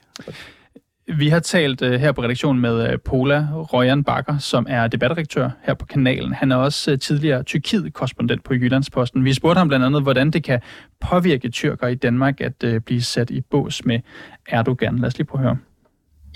Vi 1.17 1.29
har 1.29 1.39
talt 1.39 1.81
uh, 1.81 1.91
her 1.91 2.11
på 2.11 2.23
redaktionen 2.23 2.61
med 2.61 2.93
uh, 2.93 2.99
Pola 3.05 3.47
Røjan 3.53 4.03
Bakker, 4.03 4.37
som 4.37 4.65
er 4.69 4.87
debatredaktør 4.87 5.49
her 5.63 5.73
på 5.73 5.85
kanalen. 5.85 6.33
Han 6.33 6.51
er 6.51 6.55
også 6.55 6.91
uh, 6.91 6.99
tidligere 6.99 7.43
Tyrkiet-korrespondent 7.43 8.43
på 8.43 8.53
Jyllandsposten. 8.53 9.25
Vi 9.25 9.33
spurgte 9.33 9.57
ham 9.57 9.67
blandt 9.67 9.85
andet, 9.85 10.01
hvordan 10.01 10.31
det 10.31 10.43
kan 10.43 10.59
påvirke 11.01 11.49
tyrker 11.49 11.87
i 11.87 11.95
Danmark 11.95 12.41
at 12.41 12.63
uh, 12.63 12.77
blive 12.77 13.01
sat 13.01 13.29
i 13.29 13.41
bås 13.41 13.85
med 13.85 13.99
Erdogan. 14.47 14.99
Lad 14.99 15.07
os 15.07 15.17
lige 15.17 15.27
prøve 15.27 15.41
at 15.41 15.43
høre. 15.43 15.57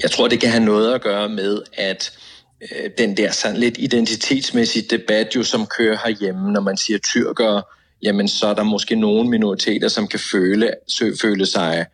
Jeg 0.03 0.11
tror, 0.11 0.27
det 0.27 0.39
kan 0.41 0.49
have 0.49 0.65
noget 0.65 0.93
at 0.93 1.01
gøre 1.01 1.29
med, 1.29 1.61
at 1.77 2.11
øh, 2.61 2.89
den 2.97 3.17
der 3.17 3.31
sådan 3.31 3.57
lidt 3.57 3.77
identitetsmæssige 3.77 4.97
debat, 4.97 5.35
jo, 5.35 5.43
som 5.43 5.65
kører 5.65 5.97
herhjemme, 6.05 6.51
når 6.51 6.61
man 6.61 6.77
siger 6.77 6.99
tyrkere, 6.99 7.63
jamen 8.01 8.27
så 8.27 8.47
er 8.47 8.53
der 8.53 8.63
måske 8.63 8.95
nogle 8.95 9.29
minoriteter, 9.29 9.87
som 9.87 10.07
kan 10.07 10.19
føle, 10.31 10.73
føle 11.21 11.45
sig 11.45 11.85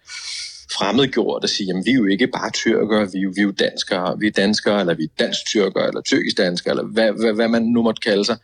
fremmedgjort 0.72 1.44
og 1.44 1.50
sige, 1.50 1.68
jamen 1.68 1.86
vi 1.86 1.92
er 1.92 1.96
jo 1.96 2.06
ikke 2.06 2.28
bare 2.28 2.52
tyrkere, 2.52 3.12
vi 3.12 3.18
er 3.18 3.22
jo, 3.22 3.32
vi 3.36 3.42
er 3.42 3.46
jo 3.46 3.52
danskere, 3.52 4.20
vi 4.20 4.28
er 4.28 4.32
danskere, 4.32 4.80
eller 4.80 4.94
vi 4.94 5.04
er 5.04 5.08
dansk-tyrkere, 5.20 5.88
eller 5.88 6.02
tyrkisk-danskere, 6.02 6.72
eller 6.72 6.84
hvad, 6.84 7.12
hvad, 7.12 7.34
hvad 7.34 7.48
man 7.48 7.62
nu 7.62 7.82
måtte 7.82 8.02
kalde 8.02 8.26
sig, 8.26 8.38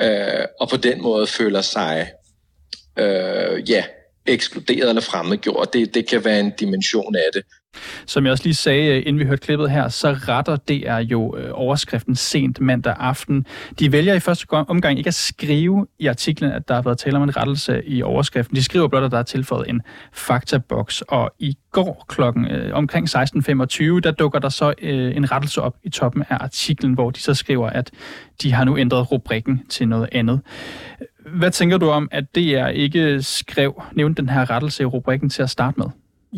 øh, 0.00 0.44
og 0.60 0.68
på 0.68 0.76
den 0.76 1.02
måde 1.02 1.26
føler 1.26 1.60
sig, 1.60 2.10
øh, 2.98 3.70
ja, 3.70 3.84
ekskluderet 4.26 4.88
eller 4.88 5.02
fremmedgjort. 5.02 5.72
Det, 5.72 5.94
det 5.94 6.08
kan 6.08 6.24
være 6.24 6.40
en 6.40 6.52
dimension 6.60 7.16
af 7.16 7.28
det. 7.34 7.42
Som 8.06 8.24
jeg 8.24 8.32
også 8.32 8.44
lige 8.44 8.54
sagde, 8.54 8.88
øh, 8.88 9.02
inden 9.06 9.18
vi 9.18 9.24
hørte 9.24 9.40
klippet 9.40 9.70
her, 9.70 9.88
så 9.88 10.12
retter 10.12 10.56
DR 10.56 10.98
jo 10.98 11.36
øh, 11.36 11.50
overskriften 11.52 12.16
sent 12.16 12.60
mandag 12.60 12.94
aften. 12.98 13.46
De 13.78 13.92
vælger 13.92 14.14
i 14.14 14.20
første 14.20 14.46
omgang 14.52 14.98
ikke 14.98 15.08
at 15.08 15.14
skrive 15.14 15.86
i 15.98 16.06
artiklen, 16.06 16.52
at 16.52 16.68
der 16.68 16.74
har 16.74 16.82
været 16.82 16.98
tale 16.98 17.16
om 17.16 17.22
en 17.22 17.36
rettelse 17.36 17.82
i 17.84 18.02
overskriften. 18.02 18.56
De 18.56 18.62
skriver 18.62 18.88
blot, 18.88 19.02
at 19.02 19.10
der 19.10 19.18
er 19.18 19.22
tilføjet 19.22 19.68
en 19.68 19.82
faktaboks. 20.12 21.02
Og 21.02 21.30
i 21.38 21.56
går 21.70 22.04
klokken 22.08 22.50
øh, 22.50 22.74
omkring 22.74 23.08
16.25, 23.08 24.00
der 24.00 24.14
dukker 24.18 24.38
der 24.38 24.48
så 24.48 24.74
øh, 24.82 25.16
en 25.16 25.32
rettelse 25.32 25.62
op 25.62 25.76
i 25.82 25.90
toppen 25.90 26.24
af 26.28 26.36
artiklen, 26.40 26.94
hvor 26.94 27.10
de 27.10 27.20
så 27.20 27.34
skriver, 27.34 27.70
at 27.70 27.90
de 28.42 28.52
har 28.52 28.64
nu 28.64 28.78
ændret 28.78 29.12
rubrikken 29.12 29.62
til 29.68 29.88
noget 29.88 30.08
andet. 30.12 30.40
Hvad 31.36 31.50
tænker 31.50 31.78
du 31.78 31.88
om, 31.88 32.08
at 32.12 32.24
DR 32.34 32.66
ikke 32.66 33.22
skrev, 33.22 33.82
nævnte 33.92 34.22
den 34.22 34.28
her 34.28 34.50
rettelse 34.50 34.82
i 34.82 34.86
rubrikken 34.86 35.30
til 35.30 35.42
at 35.42 35.50
starte 35.50 35.78
med? 35.78 35.86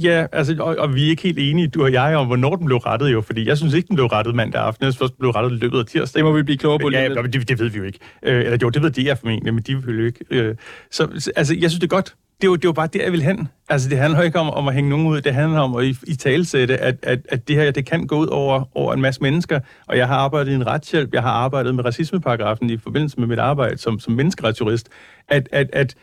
Ja, 0.03 0.27
altså, 0.33 0.57
og, 0.61 0.77
og 0.79 0.95
vi 0.95 1.07
er 1.07 1.09
ikke 1.11 1.23
helt 1.23 1.39
enige, 1.39 1.69
du 1.69 1.83
og 1.83 1.93
jeg, 1.93 2.17
om 2.17 2.27
hvornår 2.27 2.57
den 2.57 2.67
blev 2.67 2.79
rettet 2.79 3.13
jo, 3.13 3.21
fordi 3.21 3.49
jeg 3.49 3.59
synes 3.59 3.75
ikke, 3.75 3.89
den 3.89 3.97
blev 3.97 4.07
rettet 4.07 4.35
mandag 4.35 4.63
aften. 4.63 4.85
Jeg 4.85 4.93
synes 4.95 5.13
blev 5.19 5.31
rettet 5.31 5.57
i 5.57 5.61
løbet 5.61 5.79
af 5.79 5.87
tirsdag. 5.87 6.19
Det 6.19 6.25
må 6.25 6.37
vi 6.37 6.43
blive 6.43 6.59
klogere 6.59 6.79
på. 6.79 6.91
Ja, 6.91 7.03
ja 7.03 7.23
det, 7.23 7.49
det 7.49 7.59
ved 7.59 7.71
vi 7.71 7.79
jo 7.79 7.85
ikke. 7.85 7.99
Øh, 8.23 8.45
eller 8.45 8.59
jo, 8.63 8.69
det 8.69 8.83
ved 8.83 8.91
de 8.91 9.09
er 9.09 9.15
formentlig, 9.15 9.55
men 9.55 9.63
de 9.63 9.87
vil 9.87 9.99
jo 9.99 10.05
ikke. 10.05 10.25
Øh, 10.31 10.55
så 10.91 11.31
altså, 11.37 11.57
jeg 11.61 11.71
synes, 11.71 11.81
det 11.81 11.83
er 11.83 11.97
godt. 11.97 12.15
Det 12.41 12.45
er, 12.45 12.49
jo, 12.49 12.57
det 12.57 12.65
jo 12.65 12.73
bare 12.73 12.87
der, 12.87 13.03
jeg 13.03 13.13
vil 13.13 13.23
hen. 13.23 13.49
Altså, 13.69 13.89
det 13.89 13.99
handler 13.99 14.23
ikke 14.23 14.39
om, 14.39 14.51
om 14.51 14.69
at 14.69 14.75
hænge 14.75 14.91
nogen 14.91 15.07
ud. 15.07 15.21
Det 15.21 15.35
handler 15.35 15.61
om 15.61 15.77
at 15.77 15.85
i, 15.85 15.97
i 16.07 16.15
talsætte, 16.15 16.77
at, 16.79 16.97
at, 17.03 17.21
at 17.29 17.49
det 17.49 17.57
her 17.57 17.71
det 17.71 17.87
kan 17.87 18.07
gå 18.07 18.19
ud 18.19 18.27
over, 18.27 18.65
over 18.75 18.95
en 18.95 19.01
masse 19.01 19.23
mennesker. 19.23 19.61
Og 19.89 19.97
jeg 19.97 20.09
har 20.09 20.17
arbejdet 20.17 20.53
i 20.53 20.55
en 20.55 20.67
retshjælp. 20.67 21.15
Jeg 21.15 21.23
har 21.23 21.31
arbejdet 21.31 21.75
med 21.75 21.85
racismeparagrafen 21.85 22.71
i 22.71 22.77
forbindelse 22.77 23.21
med 23.21 23.27
mit 23.27 23.39
arbejde 23.39 23.79
som, 23.79 24.01
som 24.01 24.13
menneskeretsjurist. 24.13 24.89
At, 25.29 25.49
at, 25.53 25.71
at 25.73 25.95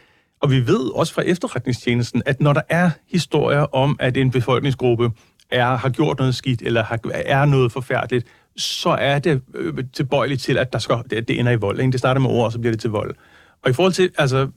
og 0.46 0.52
vi 0.52 0.68
ved 0.68 0.96
også 0.96 1.14
fra 1.14 1.22
efterretningstjenesten, 1.22 2.22
at 2.26 2.42
når 2.42 2.54
der 2.54 2.62
er 2.70 2.90
historier 3.08 3.76
om, 3.76 3.98
at 4.00 4.18
en 4.18 4.32
befolkningsgruppe 4.32 5.12
er, 5.52 5.76
har 5.76 5.90
gjort 5.90 6.20
noget 6.20 6.36
skidt, 6.36 6.62
eller 6.62 6.84
har, 6.84 7.00
er 7.14 7.46
noget 7.46 7.72
forfærdeligt, 7.72 8.28
så 8.58 8.90
er 8.90 9.20
det 9.20 9.42
øh, 9.56 9.84
tilbøjeligt 9.94 10.42
til, 10.42 10.58
at 10.58 10.74
der 10.74 10.80
skal, 10.80 10.96
det, 11.10 11.28
det 11.28 11.40
ender 11.40 11.52
i 11.52 11.56
vold. 11.56 11.80
Ikke? 11.80 11.92
Det 11.92 12.00
starter 12.00 12.22
med 12.22 12.30
ord, 12.30 12.46
og 12.46 12.52
så 12.52 12.60
bliver 12.60 12.72
det 12.72 12.82
til 12.82 12.90
vold. 12.90 13.16
Og 13.64 13.70
i 13.70 13.74
forhold 13.74 13.94
til 13.94 14.12
altså, 14.18 14.48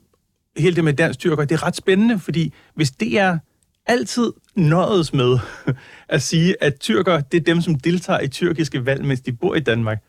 hele 0.56 0.76
det 0.76 0.84
med 0.84 0.92
dansk 0.92 1.18
tyrker, 1.18 1.44
det 1.44 1.54
er 1.54 1.66
ret 1.66 1.76
spændende, 1.76 2.18
fordi 2.18 2.54
hvis 2.74 2.90
det 2.90 3.18
er 3.18 3.38
altid 3.86 4.32
nøjes 4.54 5.12
med 5.12 5.38
at 6.08 6.22
sige, 6.22 6.56
at 6.60 6.74
tyrker, 6.80 7.20
det 7.20 7.40
er 7.40 7.44
dem, 7.44 7.60
som 7.60 7.74
deltager 7.74 8.20
i 8.20 8.28
tyrkiske 8.28 8.86
valg, 8.86 9.04
mens 9.04 9.20
de 9.20 9.32
bor 9.32 9.54
i 9.54 9.60
Danmark, 9.60 10.02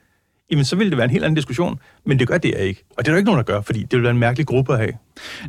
jamen 0.52 0.66
så 0.66 0.76
ville 0.76 0.90
det 0.90 0.98
være 0.98 1.06
en 1.06 1.12
helt 1.12 1.24
anden 1.24 1.36
diskussion. 1.36 1.80
Men 2.06 2.20
det 2.20 2.28
gør 2.28 2.38
det 2.38 2.56
ikke. 2.60 2.84
Og 2.98 3.06
det 3.06 3.08
er 3.08 3.12
der 3.12 3.18
ikke 3.18 3.26
nogen, 3.26 3.38
der 3.38 3.44
gør, 3.44 3.62
fordi 3.62 3.80
det 3.80 3.94
vil 3.94 4.04
være 4.04 4.12
en 4.12 4.18
mærkelig 4.18 4.48
gruppe 4.48 4.74
at 4.74 4.80
have. 4.80 4.94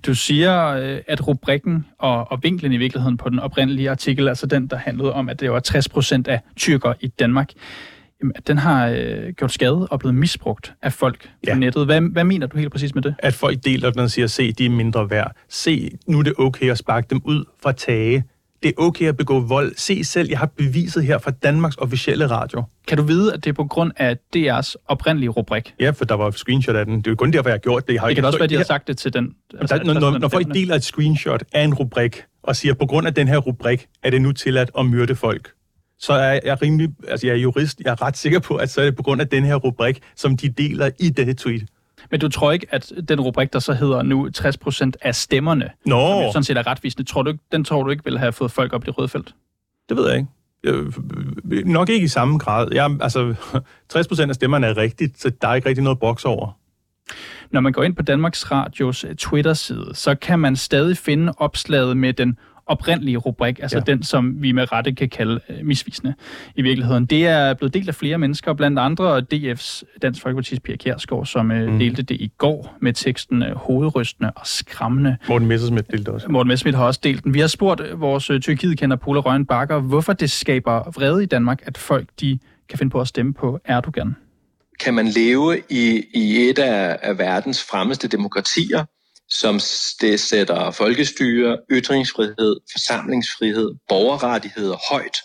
Du 0.07 0.15
siger, 0.15 0.67
øh, 0.67 0.99
at 1.09 1.29
rubrikken 1.29 1.87
og, 1.99 2.33
og 2.33 2.39
vinklen 2.43 2.73
i 2.73 2.77
virkeligheden 2.77 3.17
på 3.17 3.29
den 3.29 3.39
oprindelige 3.39 3.91
artikel, 3.91 4.29
altså 4.29 4.47
den, 4.47 4.67
der 4.67 4.77
handlede 4.77 5.13
om, 5.13 5.29
at 5.29 5.41
det 5.41 5.53
var 5.53 5.61
60 5.61 5.89
procent 5.89 6.29
af 6.29 6.41
tyrker 6.57 6.93
i 7.01 7.07
Danmark, 7.07 7.51
jamen, 8.23 8.35
den 8.47 8.59
har 8.59 8.89
øh, 8.89 9.33
gjort 9.33 9.53
skade 9.53 9.89
og 9.91 9.99
blevet 9.99 10.15
misbrugt 10.15 10.75
af 10.83 10.93
folk 10.93 11.31
ja. 11.47 11.55
på 11.55 11.59
nettet. 11.59 11.87
Hvad, 11.87 12.01
hvad 12.01 12.25
mener 12.25 12.47
du 12.47 12.59
helt 12.59 12.73
præcis 12.73 12.95
med 12.95 13.03
det? 13.03 13.15
At 13.19 13.35
folk 13.35 13.65
deler 13.65 13.91
den 13.91 14.01
og 14.01 14.11
siger, 14.11 14.27
se, 14.27 14.53
de 14.53 14.67
er 14.67 14.71
mindre 14.71 15.11
værd. 15.11 15.33
Se, 15.49 15.91
nu 16.07 16.19
er 16.19 16.23
det 16.23 16.35
okay 16.39 16.71
at 16.71 16.79
sparke 16.79 17.07
dem 17.11 17.21
ud 17.25 17.45
fra 17.63 17.73
tage 17.73 18.25
det 18.63 18.69
er 18.69 18.73
okay 18.77 19.09
at 19.09 19.17
begå 19.17 19.41
vold. 19.41 19.73
Se 19.77 20.05
selv, 20.05 20.29
jeg 20.29 20.39
har 20.39 20.47
beviset 20.47 21.05
her 21.05 21.19
fra 21.19 21.31
Danmarks 21.31 21.77
officielle 21.77 22.27
radio. 22.27 22.65
Kan 22.89 22.99
du 22.99 23.03
vide, 23.03 23.35
at 23.35 23.45
det 23.45 23.51
er 23.51 23.55
på 23.55 23.65
grund 23.65 23.93
af 23.97 24.17
DR's 24.37 24.75
oprindelige 24.89 25.29
rubrik? 25.29 25.75
Ja, 25.81 25.91
for 25.91 26.05
der 26.05 26.15
var 26.15 26.31
screenshot 26.31 26.77
af 26.77 26.87
den. 26.87 26.97
Det 26.97 27.07
er 27.07 27.11
jo 27.11 27.17
kun 27.17 27.33
derfor, 27.33 27.49
jeg 27.49 27.55
har 27.55 27.59
gjort 27.59 27.87
det. 27.87 27.93
Jeg 27.95 28.03
har 28.03 28.09
det 28.09 28.17
kan 28.17 28.25
også 28.25 28.39
være, 28.39 28.45
at 28.45 28.51
de 28.51 28.57
har 28.57 28.65
sagt 28.65 28.89
det 28.89 28.99
til 28.99 29.13
den. 29.13 29.35
Altså, 29.61 29.79
der, 29.79 29.85
når, 29.85 30.01
når, 30.01 30.19
når 30.19 30.29
folk 30.29 30.55
deler 30.55 30.75
et 30.75 30.85
screenshot 30.85 31.45
af 31.53 31.65
en 31.65 31.75
rubrik, 31.75 32.23
og 32.43 32.57
siger, 32.57 32.75
på 32.75 32.87
grund 32.87 33.07
af 33.07 33.15
den 33.15 33.29
her 33.29 33.39
rubrik, 33.39 33.87
er 34.03 34.11
det 34.11 34.23
nu 34.23 34.33
tilladt 34.33 34.71
at 34.79 34.87
myrde 34.87 35.17
folk, 35.17 35.53
så 35.99 36.13
er 36.13 36.41
jeg 36.45 36.63
rimelig, 36.63 36.89
altså 37.09 37.27
jeg 37.27 37.33
er 37.33 37.39
jurist, 37.39 37.81
jeg 37.85 37.91
er 37.91 38.03
ret 38.03 38.17
sikker 38.17 38.39
på, 38.39 38.57
at 38.57 38.71
så 38.71 38.81
er 38.81 38.85
det 38.85 38.97
på 38.97 39.03
grund 39.03 39.21
af 39.21 39.29
den 39.29 39.45
her 39.45 39.55
rubrik, 39.55 40.01
som 40.17 40.37
de 40.37 40.49
deler 40.49 40.91
i 40.99 41.11
det 41.11 41.39
tweet. 41.39 41.67
Men 42.11 42.21
du 42.21 42.29
tror 42.29 42.53
ikke, 42.53 42.67
at 42.71 42.93
den 43.09 43.21
rubrik, 43.21 43.53
der 43.53 43.59
så 43.59 43.73
hedder 43.73 44.03
nu 44.03 44.29
60% 44.39 44.91
af 45.03 45.15
stemmerne, 45.15 45.71
Nå. 45.87 46.23
som 46.23 46.33
sådan 46.33 46.45
set 46.45 46.57
er 46.57 46.67
retvisende, 46.67 47.05
tror 47.05 47.23
du, 47.23 47.35
den 47.53 47.65
tror 47.65 47.83
du 47.83 47.91
ikke 47.91 48.05
vil 48.05 48.19
have 48.19 48.33
fået 48.33 48.51
folk 48.51 48.73
op 48.73 48.85
i 48.85 48.87
det 48.87 48.99
røde 48.99 49.09
felt? 49.09 49.35
Det 49.89 49.97
ved 49.97 50.09
jeg 50.09 50.17
ikke. 50.17 50.29
Øh, 50.65 50.93
nok 51.67 51.89
ikke 51.89 52.05
i 52.05 52.09
samme 52.09 52.39
grad. 52.39 52.69
Jeg, 52.73 52.97
altså, 53.01 53.35
60% 53.95 54.29
af 54.29 54.35
stemmerne 54.35 54.67
er 54.67 54.77
rigtigt, 54.77 55.21
så 55.21 55.31
der 55.43 55.49
er 55.49 55.55
ikke 55.55 55.69
rigtig 55.69 55.85
noget 55.85 55.99
boks 55.99 56.25
over. 56.25 56.57
Når 57.51 57.61
man 57.61 57.73
går 57.73 57.83
ind 57.83 57.97
på 57.97 58.03
Danmarks 58.03 58.51
Radios 58.51 59.05
Twitter-side, 59.19 59.91
så 59.95 60.15
kan 60.15 60.39
man 60.39 60.57
stadig 60.57 60.97
finde 60.97 61.33
opslaget 61.37 61.97
med 61.97 62.13
den 62.13 62.39
oprindelige 62.71 63.17
rubrik, 63.17 63.59
altså 63.63 63.79
ja. 63.79 63.93
den, 63.93 64.03
som 64.03 64.43
vi 64.43 64.53
med 64.53 64.73
rette 64.73 64.93
kan 64.93 65.09
kalde 65.09 65.41
øh, 65.49 65.57
misvisende 65.63 66.15
i 66.55 66.63
virkeligheden. 66.63 67.07
Det 67.07 67.27
er 67.27 67.55
blevet 67.55 67.75
delt 67.75 67.89
af 67.89 67.95
flere 67.95 68.19
mennesker, 68.19 68.53
blandt 68.53 68.79
andre 68.79 69.19
DF's 69.35 69.83
Dansk 70.03 70.27
Folkeparti's 70.27 70.59
Pia 70.65 70.77
Kjærsgaard, 70.77 71.27
som 71.27 71.51
øh, 71.51 71.73
mm. 71.73 71.79
delte 71.79 72.03
det 72.03 72.15
i 72.21 72.33
går 72.39 72.77
med 72.81 72.93
teksten 72.93 73.43
øh, 73.43 73.57
hovedrystende 73.57 74.31
og 74.37 74.47
skræmmende. 74.47 75.17
Morten 75.29 75.49
Messersmith 75.49 75.87
delte 75.91 76.11
også. 76.11 76.29
Morten 76.29 76.49
Messersmith 76.49 76.79
har 76.79 76.85
også 76.85 77.01
delt 77.03 77.25
den. 77.25 77.35
Vi 77.35 77.41
har 77.41 77.47
spurgt 77.47 77.81
øh, 77.81 78.01
vores 78.01 78.31
øh, 78.31 78.41
Tyrkiet-kender 78.41 78.97
Pola 78.97 79.21
Røgen 79.21 79.47
Bakker, 79.47 79.81
hvorfor 79.81 80.13
det 80.13 80.31
skaber 80.31 80.91
vrede 80.91 81.23
i 81.23 81.27
Danmark, 81.27 81.63
at 81.67 81.79
folk 81.79 82.09
de 82.21 82.39
kan 82.69 82.79
finde 82.79 82.91
på 82.91 83.01
at 83.01 83.09
stemme 83.09 83.35
på 83.35 83.61
Erdogan. 83.65 84.17
Kan 84.81 84.95
man 84.95 85.07
leve 85.07 85.59
i, 85.71 86.03
i 86.15 86.49
et 86.49 86.59
af, 86.59 86.99
af 87.03 87.19
verdens 87.19 87.65
fremmeste 87.71 88.09
demokratier, 88.09 88.85
som 89.31 89.61
det 90.01 90.21
sætter 90.21 90.71
folkestyre, 90.71 91.59
ytringsfrihed, 91.71 92.57
forsamlingsfrihed, 92.73 93.75
borgerrettigheder 93.89 94.77
højt. 94.91 95.17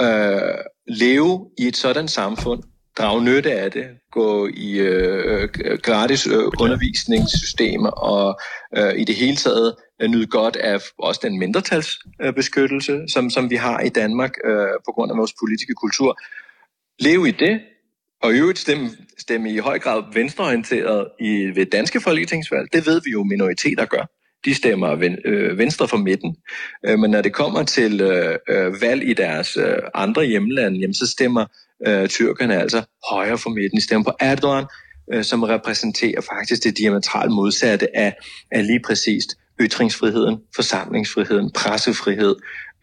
Øh, 0.00 0.58
leve 0.86 1.46
i 1.58 1.66
et 1.66 1.76
sådan 1.76 2.08
samfund, 2.08 2.62
drage 2.98 3.22
nytte 3.22 3.52
af 3.52 3.70
det, 3.70 3.86
gå 4.12 4.48
i 4.54 4.78
øh, 4.78 5.48
gratis 5.82 6.26
øh, 6.26 6.44
undervisningssystemer 6.60 7.90
og 7.90 8.40
øh, 8.76 8.94
i 9.00 9.04
det 9.04 9.14
hele 9.14 9.36
taget 9.36 9.74
øh, 10.02 10.08
nyde 10.08 10.26
godt 10.26 10.56
af 10.56 10.80
også 10.98 11.20
den 11.24 11.38
mindretalsbeskyttelse, 11.38 12.92
øh, 12.92 13.08
som, 13.08 13.30
som 13.30 13.50
vi 13.50 13.56
har 13.56 13.80
i 13.80 13.88
Danmark 13.88 14.30
øh, 14.44 14.68
på 14.86 14.92
grund 14.94 15.10
af 15.12 15.18
vores 15.18 15.34
politiske 15.40 15.74
kultur. 15.74 16.18
Leve 16.98 17.28
i 17.28 17.30
det, 17.30 17.60
og 18.24 18.34
i 18.34 18.38
øvrigt 18.38 18.58
stemme, 18.58 18.90
stemme 19.18 19.50
i 19.50 19.58
høj 19.58 19.78
grad 19.78 20.02
venstreorienteret 20.14 21.08
i, 21.20 21.30
ved 21.54 21.66
danske 21.66 22.00
folketingsvalg, 22.00 22.68
det 22.72 22.86
ved 22.86 23.00
vi 23.04 23.10
jo 23.10 23.24
minoriteter 23.24 23.84
gør. 23.84 24.10
De 24.44 24.54
stemmer 24.54 24.94
ven, 24.94 25.18
øh, 25.24 25.58
venstre 25.58 25.88
for 25.88 25.96
midten. 25.96 26.36
Øh, 26.86 26.98
men 26.98 27.10
når 27.10 27.22
det 27.22 27.32
kommer 27.32 27.62
til 27.62 28.00
øh, 28.00 28.38
øh, 28.48 28.82
valg 28.82 29.08
i 29.08 29.14
deres 29.14 29.56
øh, 29.56 29.76
andre 29.94 30.24
hjemlande, 30.24 30.78
jamen, 30.80 30.94
så 30.94 31.06
stemmer 31.06 31.46
øh, 31.86 32.08
tyrkerne 32.08 32.60
altså 32.60 32.82
højre 33.10 33.38
for 33.38 33.50
midten. 33.50 33.78
De 33.78 33.84
stemmer 33.84 34.04
på 34.04 34.16
Erdogan, 34.20 34.64
øh, 35.12 35.24
som 35.24 35.42
repræsenterer 35.42 36.20
faktisk 36.20 36.64
det 36.64 36.78
diametralt 36.78 37.32
modsatte 37.32 37.96
af, 37.96 38.16
af 38.50 38.66
lige 38.66 38.80
præcist 38.86 39.36
ytringsfriheden, 39.60 40.38
forsamlingsfriheden, 40.54 41.50
pressefrihed, 41.50 42.36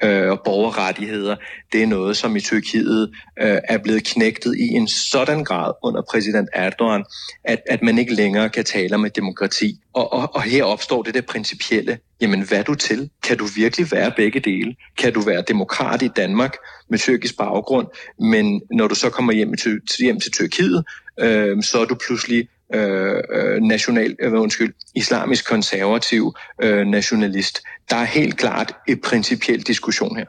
øh, 0.03 0.29
og 0.29 0.41
borgerrettigheder, 0.46 1.36
det 1.72 1.84
er 1.84 1.88
noget, 1.88 2.17
som 2.17 2.36
i 2.36 2.39
Tyrkiet 2.39 3.12
øh, 3.41 3.58
er 3.63 3.77
blevet 3.77 4.03
knægtet 4.03 4.55
i 4.58 4.67
en 4.67 4.88
sådan 4.88 5.43
grad 5.43 5.72
under 5.84 6.01
præsident 6.12 6.50
Erdogan, 6.53 7.03
at, 7.43 7.62
at 7.70 7.81
man 7.81 7.98
ikke 7.98 8.13
længere 8.13 8.50
kan 8.50 8.63
tale 8.63 8.96
om 8.96 9.05
et 9.05 9.15
demokrati. 9.15 9.79
Og, 9.93 10.13
og, 10.13 10.36
og 10.36 10.41
her 10.41 10.63
opstår 10.63 11.03
det 11.03 11.13
der 11.13 11.22
principielle, 11.22 11.98
jamen 12.22 12.41
hvad 12.41 12.60
er 12.60 12.63
du 12.63 12.75
til? 12.75 13.10
Kan 13.24 13.38
du 13.38 13.46
virkelig 13.55 13.91
være 13.91 14.12
begge 14.17 14.39
dele? 14.39 14.75
Kan 14.98 15.13
du 15.13 15.22
være 15.22 15.43
demokrat 15.48 16.01
i 16.01 16.08
Danmark 16.08 16.58
med 16.89 17.00
tyrkisk 17.00 17.38
baggrund, 17.38 17.88
men 18.20 18.62
når 18.72 18.88
du 18.88 18.96
så 18.96 19.10
kommer 19.10 19.34
hjem 19.34 19.53
til, 19.58 19.81
hjem 20.00 20.20
til 20.20 20.31
Tyrkiet, 20.31 20.84
øh, 21.20 21.63
så 21.63 21.81
er 21.81 21.86
du 21.86 21.96
pludselig 22.08 22.48
øh, 22.74 23.24
øh, 23.34 23.62
national, 23.62 24.16
øh, 24.20 24.34
undskyld, 24.34 24.74
islamisk 24.96 25.50
konservativ 25.50 26.34
øh, 26.62 26.88
nationalist. 26.88 27.62
Der 27.90 27.96
er 27.96 28.06
helt 28.06 28.38
klart 28.38 28.75
et 28.88 29.01
principielt 29.01 29.68
diskussion 29.68 30.18
her. 30.18 30.25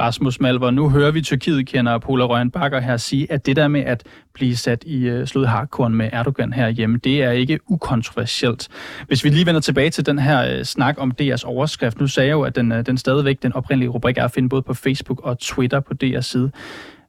Rasmus 0.00 0.40
Malver, 0.40 0.70
nu 0.70 0.88
hører 0.88 1.10
vi 1.10 1.22
Tyrkiet 1.22 1.66
kender 1.66 1.98
Pola 1.98 2.24
Røgen 2.24 2.50
Bakker 2.50 2.80
her 2.80 2.96
sige, 2.96 3.32
at 3.32 3.46
det 3.46 3.56
der 3.56 3.68
med 3.68 3.80
at 3.80 4.02
blive 4.34 4.56
sat 4.56 4.84
i 4.86 5.10
uh, 5.10 5.24
slået 5.24 5.48
hardcore 5.48 5.90
med 5.90 6.10
Erdogan 6.12 6.52
herhjemme, 6.52 6.98
det 6.98 7.22
er 7.22 7.30
ikke 7.30 7.58
ukontroversielt. 7.68 8.68
Hvis 9.06 9.24
vi 9.24 9.28
lige 9.28 9.46
vender 9.46 9.60
tilbage 9.60 9.90
til 9.90 10.06
den 10.06 10.18
her 10.18 10.58
uh, 10.58 10.62
snak 10.62 10.94
om 10.98 11.12
DR's 11.22 11.44
overskrift, 11.44 12.00
nu 12.00 12.06
sagde 12.06 12.26
jeg 12.26 12.32
jo, 12.32 12.42
at 12.42 12.56
den, 12.56 12.72
uh, 12.72 12.80
den 12.80 12.98
stadigvæk, 12.98 13.42
den 13.42 13.52
oprindelige 13.52 13.90
rubrik 13.90 14.18
er 14.18 14.24
at 14.24 14.32
finde 14.32 14.48
både 14.48 14.62
på 14.62 14.74
Facebook 14.74 15.20
og 15.20 15.38
Twitter 15.38 15.80
på 15.80 15.94
DR's 16.04 16.20
side. 16.20 16.50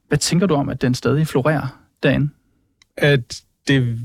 Hvad 0.08 0.18
tænker 0.18 0.46
du 0.46 0.54
om, 0.54 0.68
at 0.68 0.82
den 0.82 0.94
stadig 0.94 1.26
florerer 1.26 1.80
derinde? 2.02 2.28
At 2.96 3.42
det 3.68 3.98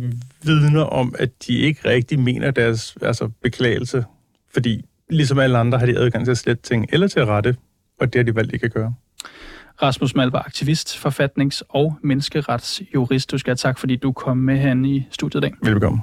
vidner 0.43 0.83
om, 0.83 1.15
at 1.19 1.29
de 1.47 1.57
ikke 1.57 1.89
rigtig 1.89 2.19
mener 2.19 2.51
deres 2.51 2.97
altså, 3.01 3.29
beklagelse, 3.43 4.05
fordi 4.53 4.85
ligesom 5.09 5.39
alle 5.39 5.57
andre 5.57 5.79
har 5.79 5.85
de 5.85 5.97
adgang 5.97 6.25
til 6.25 6.31
at 6.31 6.37
slette 6.37 6.63
ting 6.63 6.85
eller 6.93 7.07
til 7.07 7.19
at 7.19 7.27
rette, 7.27 7.55
og 7.99 8.13
det 8.13 8.19
har 8.19 8.23
de 8.23 8.35
valgt 8.35 8.53
ikke 8.53 8.65
at 8.65 8.73
gøre. 8.73 8.93
Rasmus 9.81 10.15
Malvar, 10.15 10.43
aktivist, 10.45 11.05
forfatnings- 11.05 11.61
og 11.69 11.97
menneskeretsjurist. 12.03 13.31
Du 13.31 13.37
skal 13.37 13.51
have 13.51 13.55
tak, 13.55 13.79
fordi 13.79 13.95
du 13.95 14.11
kom 14.11 14.37
med 14.37 14.57
hen 14.57 14.85
i 14.85 15.07
studiet 15.11 15.41
i 15.41 15.47
dag. 15.47 15.53
Velkommen. 15.63 16.01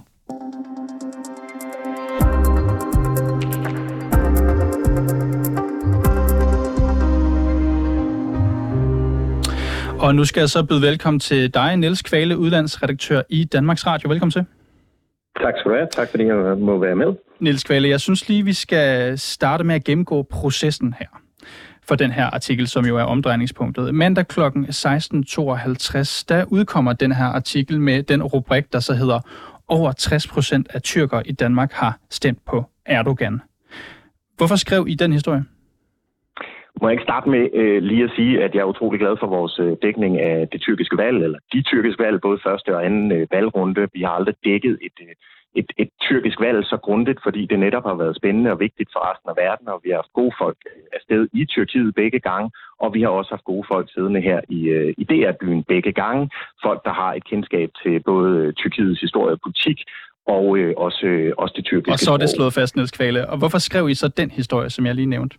Og 10.04 10.14
nu 10.14 10.25
skal 10.25 10.40
jeg 10.40 10.49
så 10.49 10.64
byde 10.64 10.82
velkommen 10.82 11.20
til 11.20 11.54
dig, 11.54 11.76
Niels 11.76 12.02
Kvale, 12.02 12.38
udlandsredaktør 12.38 13.23
i 13.28 13.44
Danmarks 13.44 13.87
Radio. 13.87 14.08
Velkommen 14.08 14.30
til. 14.30 14.44
Tak 15.42 15.54
skal 15.58 15.70
du 15.70 15.76
have. 15.76 15.88
Tak 15.92 16.11
fordi 16.11 16.25
jeg 16.25 16.58
må 16.58 16.78
være 16.78 16.96
med. 16.96 17.06
Niels 17.40 17.64
Kvale, 17.64 17.88
jeg 17.88 18.00
synes 18.00 18.28
lige, 18.28 18.44
vi 18.44 18.52
skal 18.52 19.18
starte 19.18 19.64
med 19.64 19.75
at 19.75 19.84
gennemgå 19.84 20.23
processen 20.23 20.94
her 20.99 21.06
for 21.82 21.94
den 21.94 22.11
her 22.11 22.25
artikel, 22.25 22.66
som 22.66 22.87
jo 22.87 22.96
er 22.96 23.02
omdrejningspunktet. 23.02 23.94
Mandag 23.94 24.28
kl. 24.28 24.40
16.52, 24.40 26.25
der 26.28 26.44
udkommer 26.49 26.92
den 26.92 27.12
her 27.12 27.25
artikel 27.25 27.80
med 27.80 28.02
den 28.02 28.23
rubrik, 28.23 28.73
der 28.73 28.80
så 28.80 28.94
hedder 28.94 29.20
over 29.68 29.92
60 29.92 30.26
procent 30.26 30.68
af 30.70 30.82
tyrker 30.82 31.23
i 31.25 31.32
Danmark 31.32 31.73
har 31.73 31.99
stemt 32.11 32.44
på 32.46 32.64
Erdogan. 32.87 33.40
Hvorfor 34.37 34.56
skrev 34.56 34.87
I 34.88 34.94
den 34.94 35.12
historie? 35.12 35.44
Må 36.81 36.88
jeg 36.88 36.93
ikke 36.93 37.09
starte 37.11 37.28
med 37.28 37.49
øh, 37.54 37.83
lige 37.83 38.04
at 38.04 38.11
sige, 38.16 38.45
at 38.45 38.54
jeg 38.54 38.61
er 38.61 38.73
utrolig 38.75 39.00
glad 39.00 39.16
for 39.21 39.26
vores 39.26 39.59
øh, 39.59 39.76
dækning 39.83 40.21
af 40.21 40.49
det 40.52 40.61
tyrkiske 40.61 40.97
valg, 40.97 41.25
eller 41.25 41.38
de 41.52 41.62
tyrkiske 41.62 42.02
valg, 42.02 42.21
både 42.21 42.38
første 42.47 42.76
og 42.76 42.87
anden 42.87 43.12
øh, 43.12 43.26
valgrunde. 43.31 43.88
Vi 43.93 44.02
har 44.02 44.12
aldrig 44.19 44.35
dækket 44.45 44.78
et, 44.87 44.97
øh, 45.00 45.14
et, 45.54 45.69
et 45.78 45.90
tyrkisk 46.00 46.40
valg 46.40 46.64
så 46.64 46.76
grundigt, 46.76 47.21
fordi 47.23 47.47
det 47.47 47.59
netop 47.59 47.85
har 47.85 47.95
været 47.95 48.16
spændende 48.16 48.50
og 48.50 48.61
vigtigt 48.61 48.90
for 48.93 49.00
resten 49.11 49.28
af 49.31 49.37
verden, 49.45 49.69
og 49.69 49.81
vi 49.85 49.88
har 49.90 49.97
haft 49.97 50.19
gode 50.21 50.35
folk 50.43 50.59
øh, 50.66 50.83
afsted 50.97 51.28
i 51.33 51.45
Tyrkiet 51.45 51.95
begge 51.95 52.21
gange, 52.21 52.50
og 52.78 52.95
vi 52.95 53.00
har 53.02 53.09
også 53.09 53.31
haft 53.31 53.45
gode 53.45 53.64
folk 53.73 53.87
siddende 53.95 54.21
her 54.21 54.40
i, 54.49 54.61
øh, 54.76 54.95
i 54.99 55.04
DR-byen 55.04 55.62
begge 55.73 55.93
gange. 55.93 56.31
Folk, 56.64 56.81
der 56.85 56.93
har 56.93 57.11
et 57.14 57.25
kendskab 57.31 57.69
til 57.83 58.00
både 58.00 58.31
øh, 58.43 58.52
Tyrkiets 58.52 59.00
historie 59.00 59.33
og 59.33 59.40
politik, 59.45 59.78
og 60.26 60.57
øh, 60.59 60.75
også, 60.76 61.07
øh, 61.07 61.33
også 61.38 61.54
det 61.57 61.64
tyrkiske 61.64 61.93
Og 61.93 61.99
så 61.99 62.12
er 62.12 62.16
det 62.16 62.31
slået 62.31 62.52
fast, 62.52 62.76
Niels 62.76 62.90
Kvale. 62.90 63.31
Og 63.31 63.38
hvorfor 63.38 63.59
skrev 63.59 63.88
I 63.88 63.95
så 63.95 64.09
den 64.09 64.31
historie, 64.31 64.71
som 64.71 64.87
jeg 64.87 64.95
lige 64.95 65.07
nævnte? 65.07 65.37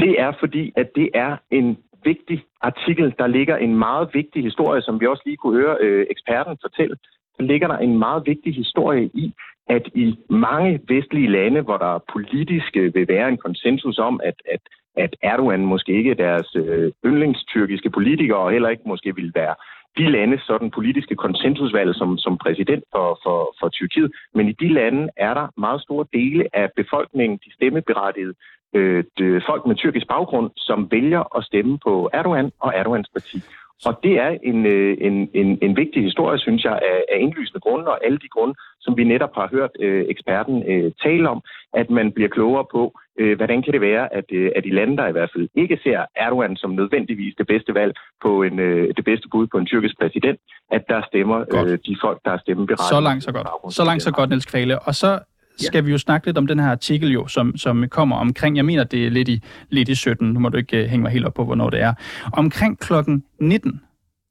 Det 0.00 0.20
er 0.20 0.32
fordi, 0.40 0.72
at 0.76 0.88
det 0.94 1.08
er 1.14 1.36
en 1.50 1.78
vigtig 2.04 2.44
artikel. 2.60 3.14
Der 3.18 3.26
ligger 3.26 3.56
en 3.56 3.74
meget 3.76 4.08
vigtig 4.12 4.42
historie, 4.42 4.82
som 4.82 5.00
vi 5.00 5.06
også 5.06 5.22
lige 5.26 5.36
kunne 5.36 5.60
høre 5.60 5.76
øh, 5.80 6.06
eksperten 6.10 6.56
fortælle. 6.60 6.96
Der 7.38 7.44
ligger 7.44 7.68
der 7.68 7.78
en 7.78 7.98
meget 7.98 8.22
vigtig 8.26 8.54
historie 8.54 9.10
i, 9.14 9.34
at 9.68 9.88
i 9.94 10.18
mange 10.30 10.80
vestlige 10.88 11.30
lande, 11.30 11.60
hvor 11.60 11.76
der 11.76 12.04
politisk 12.12 12.76
øh, 12.76 12.94
vil 12.94 13.08
være 13.08 13.28
en 13.28 13.36
konsensus 13.36 13.98
om, 13.98 14.20
at, 14.24 14.34
at, 14.52 14.60
at 14.96 15.16
Erdogan 15.22 15.66
måske 15.66 15.92
ikke 15.92 16.10
er 16.10 16.14
deres 16.14 16.56
øh, 16.56 16.92
yndlingstyrkiske 17.04 17.90
politikere, 17.90 18.38
og 18.38 18.52
heller 18.52 18.68
ikke 18.68 18.82
måske 18.86 19.14
vil 19.14 19.32
være 19.34 19.54
de 19.98 20.10
lande 20.10 20.40
sådan 20.40 20.70
politiske 20.70 21.16
konsensusvalg 21.16 21.94
som, 21.94 22.18
som 22.18 22.38
præsident 22.38 22.84
for, 22.92 23.20
for, 23.24 23.54
for 23.60 23.68
Tyrkiet. 23.68 24.10
Men 24.34 24.48
i 24.48 24.52
de 24.52 24.68
lande 24.68 25.08
er 25.16 25.34
der 25.34 25.46
meget 25.60 25.82
store 25.82 26.06
dele 26.12 26.44
af 26.52 26.68
befolkningen, 26.76 27.38
de 27.44 27.54
stemmeberettigede, 27.54 28.34
øh, 28.74 29.04
de, 29.18 29.42
folk 29.46 29.66
med 29.66 29.76
tyrkisk 29.76 30.06
baggrund, 30.08 30.50
som 30.56 30.88
vælger 30.90 31.36
at 31.36 31.44
stemme 31.44 31.78
på 31.78 32.10
Erdogan 32.12 32.50
og 32.60 32.72
Erdogans 32.74 33.08
parti. 33.12 33.38
Og 33.86 34.00
det 34.02 34.14
er 34.24 34.30
en, 34.42 34.66
øh, 34.66 34.96
en, 35.00 35.30
en, 35.34 35.58
en 35.62 35.76
vigtig 35.76 36.02
historie, 36.02 36.38
synes 36.38 36.64
jeg, 36.64 36.72
af, 36.72 36.98
af 37.12 37.18
indlysende 37.20 37.60
grunde, 37.60 37.86
og 37.86 38.06
alle 38.06 38.18
de 38.18 38.28
grunde, 38.28 38.54
som 38.80 38.96
vi 38.96 39.04
netop 39.04 39.34
har 39.34 39.48
hørt 39.52 39.70
øh, 39.80 40.04
eksperten 40.08 40.56
øh, 40.72 40.92
tale 41.02 41.28
om, 41.28 41.40
at 41.72 41.90
man 41.90 42.12
bliver 42.12 42.28
klogere 42.28 42.64
på, 42.72 42.82
øh, 43.20 43.36
hvordan 43.36 43.62
kan 43.62 43.72
det 43.72 43.80
være, 43.80 44.14
at, 44.14 44.24
øh, 44.32 44.50
at 44.56 44.64
de 44.64 44.74
lande, 44.74 44.96
der 44.96 45.06
i 45.08 45.12
hvert 45.12 45.30
fald 45.34 45.48
ikke 45.54 45.78
ser 45.84 46.00
Erdogan 46.16 46.56
som 46.56 46.70
nødvendigvis 46.70 47.34
det 47.38 47.46
bedste 47.46 47.74
valg 47.74 47.92
på 48.22 48.42
en, 48.42 48.58
øh, 48.58 48.94
det 48.96 49.04
bedste 49.04 49.28
bud 49.32 49.46
på 49.46 49.58
en 49.58 49.66
tyrkisk 49.66 49.94
præsident, 50.00 50.38
at 50.70 50.82
der 50.88 51.02
stemmer 51.10 51.38
øh, 51.54 51.78
de 51.86 51.96
folk, 52.04 52.18
der 52.24 52.30
er 52.30 52.38
stemmeberettigede. 52.38 52.94
Så 52.96 53.00
langt 53.00 53.24
så 53.24 53.32
godt. 53.32 53.74
Så 53.74 53.84
langt 53.84 54.02
så 54.02 54.12
godt, 54.12 54.30
Niels 54.30 54.46
Kvale. 54.46 54.78
Og 54.78 54.94
så 54.94 55.18
skal 55.60 55.86
vi 55.86 55.90
jo 55.90 55.98
snakke 55.98 56.26
lidt 56.26 56.38
om 56.38 56.46
den 56.46 56.58
her 56.58 56.70
artikel, 56.70 57.12
jo, 57.12 57.26
som, 57.26 57.56
som 57.56 57.88
kommer 57.88 58.16
omkring, 58.16 58.56
jeg 58.56 58.64
mener, 58.64 58.84
det 58.84 59.06
er 59.06 59.10
lidt 59.10 59.28
i, 59.28 59.42
lidt 59.70 59.88
i 59.88 59.94
17, 59.94 60.28
nu 60.28 60.40
må 60.40 60.48
du 60.48 60.56
ikke 60.56 60.84
uh, 60.84 60.90
hænge 60.90 61.02
mig 61.02 61.12
helt 61.12 61.26
op 61.26 61.34
på, 61.34 61.44
hvornår 61.44 61.70
det 61.70 61.80
er. 61.80 61.94
Omkring 62.32 62.78
klokken 62.78 63.24
19, 63.40 63.80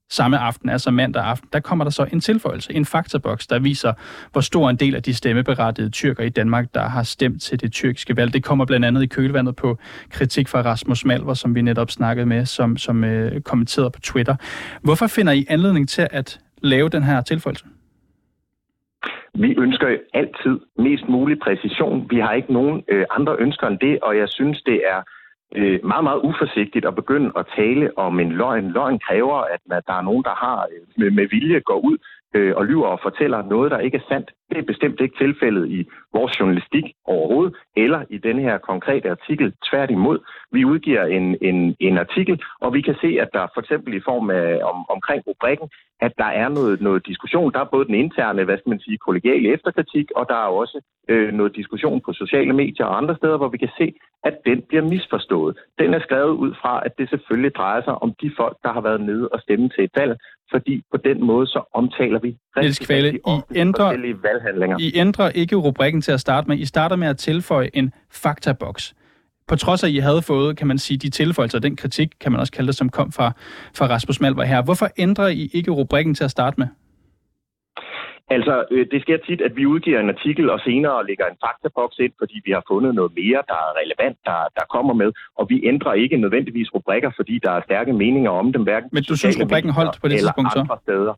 samme 0.09 0.38
aften, 0.38 0.69
altså 0.69 0.91
mandag 0.91 1.24
aften, 1.24 1.50
der 1.53 1.59
kommer 1.59 1.86
der 1.86 1.91
så 1.91 2.05
en 2.13 2.21
tilføjelse, 2.21 2.74
en 2.74 2.86
faktaboks, 2.86 3.48
der 3.48 3.59
viser, 3.59 3.93
hvor 4.31 4.41
stor 4.41 4.69
en 4.69 4.75
del 4.75 4.95
af 4.95 5.03
de 5.03 5.13
stemmeberettigede 5.13 5.91
tyrker 5.91 6.24
i 6.24 6.29
Danmark, 6.29 6.74
der 6.74 6.89
har 6.89 7.03
stemt 7.03 7.41
til 7.41 7.62
det 7.62 7.71
tyrkiske 7.71 8.17
valg. 8.17 8.33
Det 8.33 8.43
kommer 8.43 8.65
blandt 8.65 8.86
andet 8.86 9.03
i 9.03 9.07
kølvandet 9.07 9.55
på 9.55 9.77
kritik 10.09 10.48
fra 10.48 10.62
Rasmus 10.62 11.05
Malver, 11.05 11.33
som 11.33 11.55
vi 11.55 11.62
netop 11.62 11.91
snakkede 11.91 12.25
med, 12.25 12.45
som, 12.45 12.77
som 12.77 13.03
øh, 13.03 13.41
kommenterede 13.41 13.91
på 13.91 14.00
Twitter. 14.00 14.36
Hvorfor 14.81 15.07
finder 15.07 15.33
I 15.33 15.45
anledning 15.50 15.89
til 15.89 16.07
at 16.12 16.39
lave 16.62 16.89
den 16.89 17.03
her 17.03 17.21
tilføjelse? 17.21 17.65
Vi 19.46 19.55
ønsker 19.58 19.98
altid 20.13 20.60
mest 20.77 21.08
mulig 21.08 21.39
præcision. 21.39 22.08
Vi 22.10 22.19
har 22.19 22.34
ikke 22.34 22.53
nogen 22.53 22.84
øh, 22.88 23.05
andre 23.10 23.36
ønsker 23.39 23.67
end 23.67 23.79
det, 23.79 24.00
og 24.00 24.17
jeg 24.17 24.29
synes, 24.29 24.62
det 24.62 24.81
er 24.93 25.01
øh, 25.55 25.86
meget, 25.86 26.03
meget 26.03 26.22
uforsigtigt 26.24 26.86
at 26.86 26.96
begynde 26.96 27.31
at 27.38 27.46
tale 27.55 27.98
om 27.98 28.19
en 28.19 28.31
løgn. 28.31 28.72
Løgn 28.72 29.00
kræver, 29.08 29.38
at 29.38 29.62
der 29.88 29.93
er 29.93 30.01
nogen, 30.01 30.24
der 30.24 30.36
har 30.46 30.67
øh, 30.72 30.81
med, 30.98 31.12
med 31.12 31.27
vilje 31.29 31.60
går 31.60 31.79
ud 31.79 31.98
øh, 32.36 32.53
og 32.55 32.65
lyver 32.65 32.88
og 32.88 33.00
fortæller 33.03 33.41
noget, 33.43 33.72
der 33.72 33.79
ikke 33.79 33.98
er 33.98 34.08
sandt. 34.10 34.31
Det 34.50 34.58
er 34.58 34.72
bestemt 34.72 35.01
ikke 35.01 35.18
tilfældet 35.18 35.65
i 35.77 35.79
vores 36.13 36.39
journalistik 36.39 36.86
overhovedet, 37.06 37.56
eller 37.77 38.01
i 38.10 38.18
denne 38.18 38.41
her 38.41 38.58
konkrete 38.58 39.10
artikel. 39.10 39.53
Tværtimod, 39.70 40.20
vi 40.51 40.65
udgiver 40.65 41.06
en, 41.06 41.38
en, 41.41 41.75
en 41.79 41.98
artikel, 41.98 42.41
og 42.62 42.74
vi 42.74 42.82
kan 42.82 42.96
se, 43.01 43.10
at 43.24 43.29
der 43.34 43.48
for 43.53 43.62
eksempel 43.62 43.94
i 43.94 44.01
form 44.10 44.29
af 44.29 44.60
om, 44.72 44.86
omkring 44.89 45.24
rubrikken, 45.27 45.70
at 46.01 46.13
der 46.18 46.32
er 46.44 46.50
noget, 46.50 46.82
noget 46.82 47.08
diskussion. 47.08 47.53
Der 47.53 47.60
er 47.60 47.74
både 47.74 47.86
den 47.86 47.96
interne, 47.96 48.44
hvad 48.44 48.58
skal 48.58 48.70
man 48.70 48.79
sige, 48.79 48.98
kollegiale 48.98 49.53
efterkritik, 49.53 50.08
og 50.15 50.25
der 50.29 50.36
er 50.36 50.50
også 50.62 50.82
øh, 51.10 51.34
noget 51.34 51.56
diskussion 51.56 52.01
på 52.06 52.13
sociale 52.13 52.53
medier 52.53 52.86
og 52.86 52.98
andre 52.98 53.15
steder, 53.15 53.38
hvor 53.38 53.48
vi 53.48 53.58
kan 53.58 53.70
se, 53.77 53.94
at 54.24 54.36
den 54.46 54.62
bliver 54.70 54.84
misforstået. 54.84 55.58
Den 55.79 55.94
er 55.94 56.00
skrevet 56.00 56.36
ud 56.44 56.53
fra, 56.62 56.82
at 56.86 56.91
det 56.98 57.10
selvfølgelig 57.10 57.56
drejer 57.56 57.82
sig 57.84 57.96
om 58.03 58.13
de 58.22 58.32
folk, 58.38 58.58
der 58.63 58.72
har 58.74 58.82
været 58.82 59.01
nede 59.01 59.27
og 59.27 59.39
stemme 59.39 59.70
til 59.70 59.84
et 59.84 59.91
valg, 59.96 60.18
fordi 60.51 60.84
på 60.91 60.98
den 60.98 61.24
måde 61.25 61.48
så 61.48 61.62
omtaler 61.74 62.20
vi 62.20 62.38
rigtig, 62.58 62.88
Kvæle, 62.88 63.08
rigtig 63.08 63.56
I 63.56 63.60
ændrer, 63.60 63.86
forskellige 63.86 64.18
valghandlinger. 64.39 64.77
I 64.79 64.91
ændrer 64.96 65.29
ikke 65.29 65.55
rubrikken 65.55 66.01
til 66.01 66.12
at 66.12 66.19
starte 66.19 66.48
med. 66.48 66.58
I 66.58 66.65
starter 66.65 66.96
med 66.96 67.08
at 67.08 67.17
tilføje 67.17 67.69
en 67.74 67.93
faktaboks. 68.12 68.96
På 69.48 69.55
trods 69.55 69.84
af, 69.84 69.88
at 69.88 69.93
I 69.93 69.98
havde 69.98 70.22
fået, 70.22 70.58
kan 70.58 70.67
man 70.67 70.77
sige, 70.77 70.98
de 70.98 71.10
tilføjelser, 71.10 71.60
den 71.60 71.75
kritik, 71.75 72.10
kan 72.22 72.31
man 72.31 72.41
også 72.41 72.53
kalde 72.53 72.67
det, 72.67 72.75
som 72.75 72.89
kom 72.89 73.12
fra, 73.12 73.31
fra 73.77 73.88
Rasmus 73.88 74.22
Malvar 74.22 74.43
her. 74.43 74.62
Hvorfor 74.63 74.88
ændrer 74.98 75.27
I 75.27 75.50
ikke 75.53 75.72
rubrikken 75.72 76.15
til 76.15 76.24
at 76.24 76.31
starte 76.31 76.55
med? 76.60 76.67
Altså, 78.36 78.65
øh, 78.72 78.88
det 78.91 79.01
sker 79.01 79.17
tit, 79.17 79.41
at 79.41 79.55
vi 79.55 79.65
udgiver 79.65 80.00
en 80.00 80.10
artikel 80.10 80.50
og 80.50 80.60
senere 80.60 81.08
lægger 81.08 81.25
en 81.25 81.38
faktaboks 81.46 81.98
ind, 82.00 82.13
fordi 82.17 82.41
vi 82.46 82.51
har 82.51 82.63
fundet 82.72 82.96
noget 82.96 83.12
mere, 83.15 83.41
der 83.51 83.60
er 83.67 83.72
relevant, 83.81 84.17
der, 84.25 84.39
der 84.58 84.65
kommer 84.75 84.93
med. 84.93 85.12
Og 85.38 85.46
vi 85.50 85.67
ændrer 85.72 85.93
ikke 85.93 86.17
nødvendigvis 86.17 86.74
rubrikker, 86.75 87.12
fordi 87.15 87.39
der 87.43 87.51
er 87.51 87.62
stærke 87.62 87.93
meninger 87.93 88.31
om 88.31 88.53
dem. 88.53 88.63
Hverken 88.63 88.89
Men 88.93 89.03
du 89.03 89.17
synes, 89.17 89.41
rubrikken 89.41 89.72
holdt 89.72 90.01
på 90.01 90.08
det 90.08 90.19
tidspunkt 90.19 90.51
så? 90.53 90.77
Steder. 90.84 91.13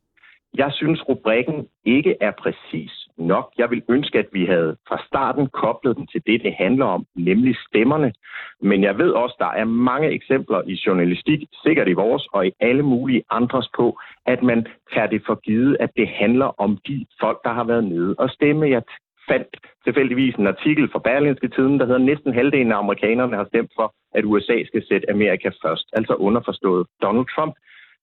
Jeg 0.53 0.69
synes, 0.71 1.09
rubrikken 1.09 1.67
ikke 1.85 2.15
er 2.21 2.31
præcis 2.31 3.00
nok. 3.17 3.51
Jeg 3.57 3.71
vil 3.71 3.83
ønske, 3.89 4.19
at 4.19 4.29
vi 4.31 4.45
havde 4.45 4.77
fra 4.87 5.03
starten 5.07 5.47
koblet 5.47 5.97
den 5.97 6.07
til 6.07 6.21
det, 6.27 6.43
det 6.43 6.53
handler 6.53 6.85
om, 6.85 7.05
nemlig 7.15 7.55
stemmerne. 7.67 8.13
Men 8.61 8.83
jeg 8.83 8.97
ved 8.97 9.11
også, 9.11 9.35
der 9.39 9.51
er 9.61 9.65
mange 9.65 10.09
eksempler 10.09 10.61
i 10.65 10.79
journalistik, 10.87 11.39
sikkert 11.63 11.87
i 11.87 11.93
vores 11.93 12.27
og 12.33 12.47
i 12.47 12.51
alle 12.59 12.83
mulige 12.83 13.23
andres 13.29 13.69
på, 13.75 13.99
at 14.25 14.43
man 14.43 14.67
tager 14.93 15.07
det 15.07 15.21
for 15.25 15.35
givet, 15.35 15.77
at 15.79 15.89
det 15.97 16.07
handler 16.07 16.61
om 16.61 16.77
de 16.87 17.05
folk, 17.19 17.39
der 17.43 17.53
har 17.53 17.63
været 17.63 17.83
nede 17.83 18.15
og 18.17 18.29
stemme. 18.29 18.69
Jeg 18.69 18.81
fandt 19.29 19.47
tilfældigvis 19.85 20.35
en 20.35 20.47
artikel 20.47 20.89
fra 20.91 20.99
Berlinske 20.99 21.47
Tiden, 21.47 21.79
der 21.79 21.85
hedder 21.85 22.09
næsten 22.11 22.33
halvdelen 22.33 22.71
af 22.71 22.77
amerikanerne 22.77 23.35
har 23.35 23.45
stemt 23.45 23.71
for, 23.75 23.93
at 24.17 24.25
USA 24.25 24.63
skal 24.65 24.83
sætte 24.87 25.09
Amerika 25.09 25.49
først, 25.63 25.85
altså 25.93 26.13
underforstået 26.13 26.87
Donald 27.01 27.27
Trump. 27.35 27.55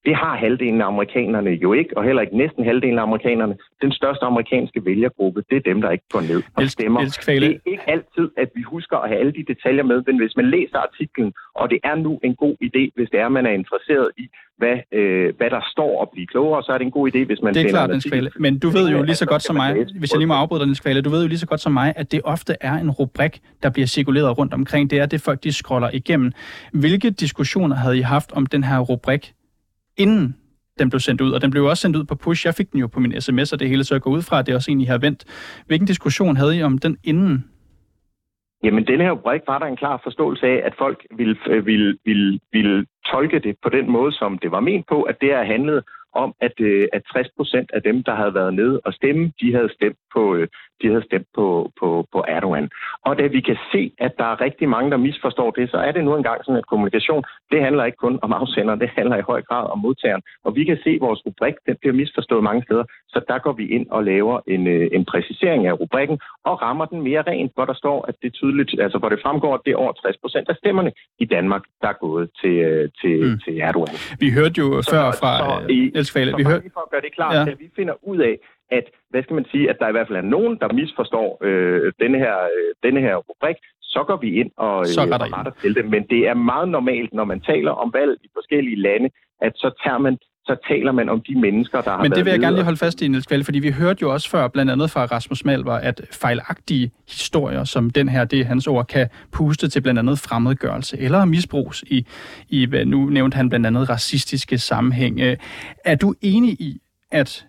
Det 0.04 0.14
har 0.16 0.36
halvdelen 0.36 0.80
af 0.80 0.86
amerikanerne 0.86 1.50
jo 1.50 1.72
ikke, 1.72 1.96
og 1.96 2.04
heller 2.04 2.22
ikke 2.22 2.36
næsten 2.36 2.64
halvdelen 2.64 2.98
af 2.98 3.02
amerikanerne. 3.02 3.54
Den 3.82 3.92
største 3.92 4.24
amerikanske 4.24 4.84
vælgergruppe, 4.84 5.42
det 5.50 5.56
er 5.56 5.60
dem, 5.60 5.80
der 5.80 5.90
ikke 5.90 6.08
går 6.10 6.20
ned 6.20 6.42
og 6.54 6.62
stemmer. 6.68 7.00
Det 7.00 7.28
er 7.28 7.58
ikke 7.66 7.82
altid, 7.86 8.26
at 8.36 8.48
vi 8.54 8.62
husker 8.62 8.96
at 8.96 9.08
have 9.08 9.20
alle 9.20 9.32
de 9.32 9.44
detaljer 9.52 9.82
med, 9.82 10.02
men 10.06 10.18
hvis 10.18 10.36
man 10.36 10.50
læser 10.50 10.78
artiklen, 10.78 11.32
og 11.54 11.70
det 11.70 11.78
er 11.84 11.94
nu 11.94 12.20
en 12.24 12.34
god 12.36 12.56
idé, 12.64 12.82
hvis 12.96 13.08
det 13.12 13.20
er, 13.20 13.28
man 13.28 13.46
er 13.46 13.50
interesseret 13.50 14.10
i, 14.18 14.28
hvad, 14.58 14.76
øh, 14.92 15.36
hvad 15.36 15.50
der 15.50 15.60
står 15.72 16.00
og 16.00 16.10
blive 16.12 16.26
klogere, 16.26 16.62
så 16.62 16.72
er 16.72 16.78
det 16.78 16.84
en 16.84 16.90
god 16.90 17.10
idé, 17.10 17.24
hvis 17.24 17.38
man 17.42 17.54
Det 17.54 17.64
er 17.64 17.68
klart, 17.68 17.90
Niels 17.90 18.38
Men 18.38 18.58
du 18.58 18.68
ved 18.68 18.88
jo 18.90 19.02
lige 19.02 19.14
så 19.14 19.26
godt 19.26 19.42
som 19.42 19.56
mig, 19.56 19.86
hvis 19.98 20.12
jeg 20.12 20.18
lige 20.18 20.26
må 20.26 20.34
afbryde 20.34 20.60
dig, 20.60 20.66
Niels 20.66 20.80
Kvale, 20.80 21.02
du 21.02 21.10
ved 21.10 21.22
jo 21.22 21.28
lige 21.28 21.38
så 21.38 21.46
godt 21.46 21.60
som 21.60 21.72
mig, 21.72 21.92
at 21.96 22.12
det 22.12 22.20
ofte 22.24 22.56
er 22.60 22.72
en 22.72 22.90
rubrik, 22.90 23.40
der 23.62 23.70
bliver 23.70 23.86
cirkuleret 23.86 24.38
rundt 24.38 24.54
omkring. 24.54 24.90
Det 24.90 24.98
er 24.98 25.06
det, 25.06 25.20
folk 25.20 25.44
de 25.44 25.52
scroller 25.52 25.90
igennem. 25.92 26.32
Hvilke 26.72 27.10
diskussioner 27.10 27.76
havde 27.76 27.98
I 27.98 28.00
haft 28.00 28.32
om 28.32 28.46
den 28.46 28.64
her 28.64 28.78
rubrik 28.78 29.32
inden 29.98 30.36
den 30.78 30.90
blev 30.90 31.00
sendt 31.00 31.20
ud, 31.20 31.32
og 31.32 31.42
den 31.42 31.50
blev 31.50 31.64
også 31.64 31.80
sendt 31.80 31.96
ud 31.96 32.04
på 32.04 32.14
push. 32.14 32.46
Jeg 32.46 32.54
fik 32.54 32.72
den 32.72 32.80
jo 32.80 32.86
på 32.86 33.00
min 33.00 33.20
sms, 33.20 33.52
og 33.52 33.60
det 33.60 33.68
hele, 33.68 33.84
så 33.84 33.94
jeg 33.94 34.02
går 34.02 34.10
ud 34.10 34.22
fra, 34.22 34.38
at 34.38 34.46
det 34.46 34.54
også 34.54 34.70
egentlig 34.70 34.88
har 34.88 34.98
vendt. 34.98 35.24
Hvilken 35.66 35.86
diskussion 35.86 36.36
havde 36.36 36.58
I 36.58 36.62
om 36.62 36.78
den 36.78 36.96
inden? 37.04 37.44
Jamen, 38.64 38.86
denne 38.86 39.04
her 39.04 39.12
rubrik 39.12 39.40
var 39.46 39.58
der 39.58 39.66
en 39.66 39.76
klar 39.76 40.00
forståelse 40.02 40.46
af, 40.46 40.62
at 40.64 40.74
folk 40.78 41.06
ville, 41.16 41.36
øh, 41.46 41.66
ville, 41.66 41.98
ville, 42.04 42.38
ville 42.52 42.86
tolke 43.12 43.38
det 43.38 43.56
på 43.62 43.68
den 43.68 43.90
måde, 43.90 44.12
som 44.12 44.38
det 44.38 44.50
var 44.50 44.60
ment 44.60 44.86
på, 44.88 45.02
at 45.02 45.16
det 45.20 45.28
her 45.28 45.44
handlede 45.44 45.82
om, 46.12 46.34
at, 46.40 46.52
øh, 46.60 46.88
at 46.92 47.02
60 47.12 47.28
procent 47.36 47.70
af 47.74 47.82
dem, 47.82 48.02
der 48.02 48.14
havde 48.14 48.34
været 48.34 48.54
nede 48.54 48.80
og 48.84 48.92
stemme, 48.92 49.32
de 49.40 49.54
havde 49.54 49.72
stemt 49.74 49.98
på, 50.14 50.34
øh, 50.34 50.48
de 50.82 50.88
havde 50.88 51.04
stemt 51.04 51.28
på, 51.34 51.46
på, 51.80 52.06
på 52.12 52.24
Erdogan. 52.28 52.68
Og 53.06 53.18
da 53.18 53.26
vi 53.26 53.40
kan 53.40 53.58
se, 53.72 53.92
at 53.98 54.12
der 54.18 54.24
er 54.24 54.40
rigtig 54.40 54.68
mange, 54.68 54.90
der 54.90 54.96
misforstår 54.96 55.50
det, 55.50 55.70
så 55.70 55.76
er 55.76 55.92
det 55.92 56.04
nu 56.04 56.16
engang 56.16 56.44
sådan, 56.44 56.58
at 56.62 56.66
kommunikation, 56.66 57.24
det 57.50 57.62
handler 57.62 57.84
ikke 57.84 57.96
kun 57.96 58.18
om 58.22 58.32
afsenderen, 58.32 58.80
det 58.80 58.90
handler 58.98 59.16
i 59.16 59.28
høj 59.30 59.42
grad 59.42 59.64
om 59.70 59.78
modtageren. 59.78 60.22
Og 60.44 60.54
vi 60.56 60.64
kan 60.64 60.78
se, 60.84 60.90
at 60.90 61.00
vores 61.00 61.20
rubrik, 61.26 61.54
den 61.66 61.76
bliver 61.80 61.94
misforstået 61.94 62.42
mange 62.44 62.62
steder, 62.62 62.84
så 63.08 63.20
der 63.28 63.38
går 63.38 63.52
vi 63.52 63.68
ind 63.76 63.86
og 63.90 64.04
laver 64.04 64.40
en, 64.46 64.66
øh, 64.66 64.88
en 64.92 65.04
præcisering 65.04 65.66
af 65.66 65.80
rubrikken 65.80 66.18
og 66.44 66.62
rammer 66.62 66.84
den 66.84 67.02
mere 67.02 67.22
rent, 67.22 67.52
hvor 67.54 67.64
der 67.64 67.74
står, 67.74 68.04
at 68.08 68.14
det 68.22 68.32
tydeligt, 68.32 68.80
altså 68.80 68.98
hvor 68.98 69.08
det 69.08 69.18
fremgår, 69.22 69.54
at 69.54 69.60
det 69.64 69.72
er 69.72 69.76
over 69.76 69.92
60 69.92 70.16
procent 70.16 70.48
af 70.48 70.56
stemmerne 70.56 70.92
i 71.18 71.24
Danmark, 71.24 71.62
der 71.82 71.88
er 71.88 71.98
gået 72.00 72.30
til, 72.40 72.56
øh, 72.68 72.88
til, 73.00 73.16
mm. 73.22 73.38
til 73.44 73.60
Erdogan. 73.60 73.94
Vi 74.18 74.30
hørte 74.30 74.56
jo 74.58 74.82
så, 74.82 74.90
før 74.90 75.04
fra 75.20 75.32
så, 75.38 75.66
i, 75.68 75.78
Niels 75.94 76.10
Kvale. 76.10 76.36
Vi 76.36 76.44
hørte... 76.44 76.70
For 76.74 76.80
at 76.80 76.90
gøre 76.90 77.00
det 77.00 77.12
klart, 77.14 77.34
ja. 77.34 77.52
at 77.52 77.58
vi 77.58 77.68
finder 77.76 77.94
ud 78.02 78.18
af, 78.18 78.34
at, 78.70 78.84
hvad 79.10 79.22
skal 79.22 79.34
man 79.34 79.46
sige, 79.52 79.70
at 79.70 79.76
der 79.80 79.88
i 79.88 79.92
hvert 79.92 80.08
fald 80.08 80.18
er 80.18 80.30
nogen, 80.36 80.58
der 80.60 80.72
misforstår 80.72 81.38
øh, 81.42 81.92
denne, 82.00 82.18
her, 82.18 82.36
øh, 82.56 82.70
denne 82.82 83.00
her 83.00 83.16
rubrik, 83.16 83.56
så 83.82 84.04
går 84.06 84.16
vi 84.16 84.40
ind 84.40 84.50
og, 84.56 84.86
så 84.86 85.02
øh, 85.02 85.08
og 85.12 85.20
retter 85.36 85.52
til 85.62 85.74
det. 85.74 85.84
Men 85.84 86.02
det 86.12 86.28
er 86.28 86.34
meget 86.34 86.68
normalt, 86.68 87.12
når 87.14 87.24
man 87.24 87.40
taler 87.40 87.70
om 87.70 87.92
valg 87.92 88.18
i 88.24 88.28
forskellige 88.34 88.80
lande, 88.80 89.08
at 89.40 89.52
så 89.56 89.68
tager 89.84 89.98
man 89.98 90.18
så 90.48 90.56
taler 90.68 90.92
man 90.92 91.08
om 91.08 91.20
de 91.28 91.40
mennesker, 91.40 91.80
der 91.80 91.90
har 91.90 92.02
Men 92.02 92.12
det 92.12 92.24
vil 92.24 92.30
jeg 92.30 92.40
gerne 92.40 92.56
lige 92.56 92.64
holde 92.64 92.78
fast 92.78 93.02
i, 93.02 93.08
Niels 93.08 93.26
Kvælde, 93.26 93.44
fordi 93.44 93.58
vi 93.58 93.70
hørte 93.70 93.98
jo 94.02 94.12
også 94.12 94.30
før, 94.30 94.48
blandt 94.48 94.70
andet 94.70 94.90
fra 94.90 95.04
Rasmus 95.04 95.44
Malvar, 95.44 95.78
at 95.78 96.00
fejlagtige 96.12 96.90
historier 97.08 97.64
som 97.64 97.90
den 97.90 98.08
her, 98.08 98.24
det 98.24 98.40
er 98.40 98.44
hans 98.44 98.66
ord, 98.66 98.86
kan 98.86 99.08
puste 99.32 99.68
til 99.68 99.80
blandt 99.80 99.98
andet 99.98 100.18
fremmedgørelse 100.18 100.98
eller 100.98 101.24
misbrugs 101.24 101.82
i, 101.82 102.06
i 102.48 102.66
hvad 102.66 102.84
nu 102.84 103.04
nævnte 103.04 103.36
han 103.36 103.48
blandt 103.48 103.66
andet 103.66 103.90
racistiske 103.90 104.58
sammenhænge. 104.58 105.36
Er 105.84 105.94
du 105.94 106.14
enig 106.22 106.50
i, 106.60 106.80
at 107.10 107.46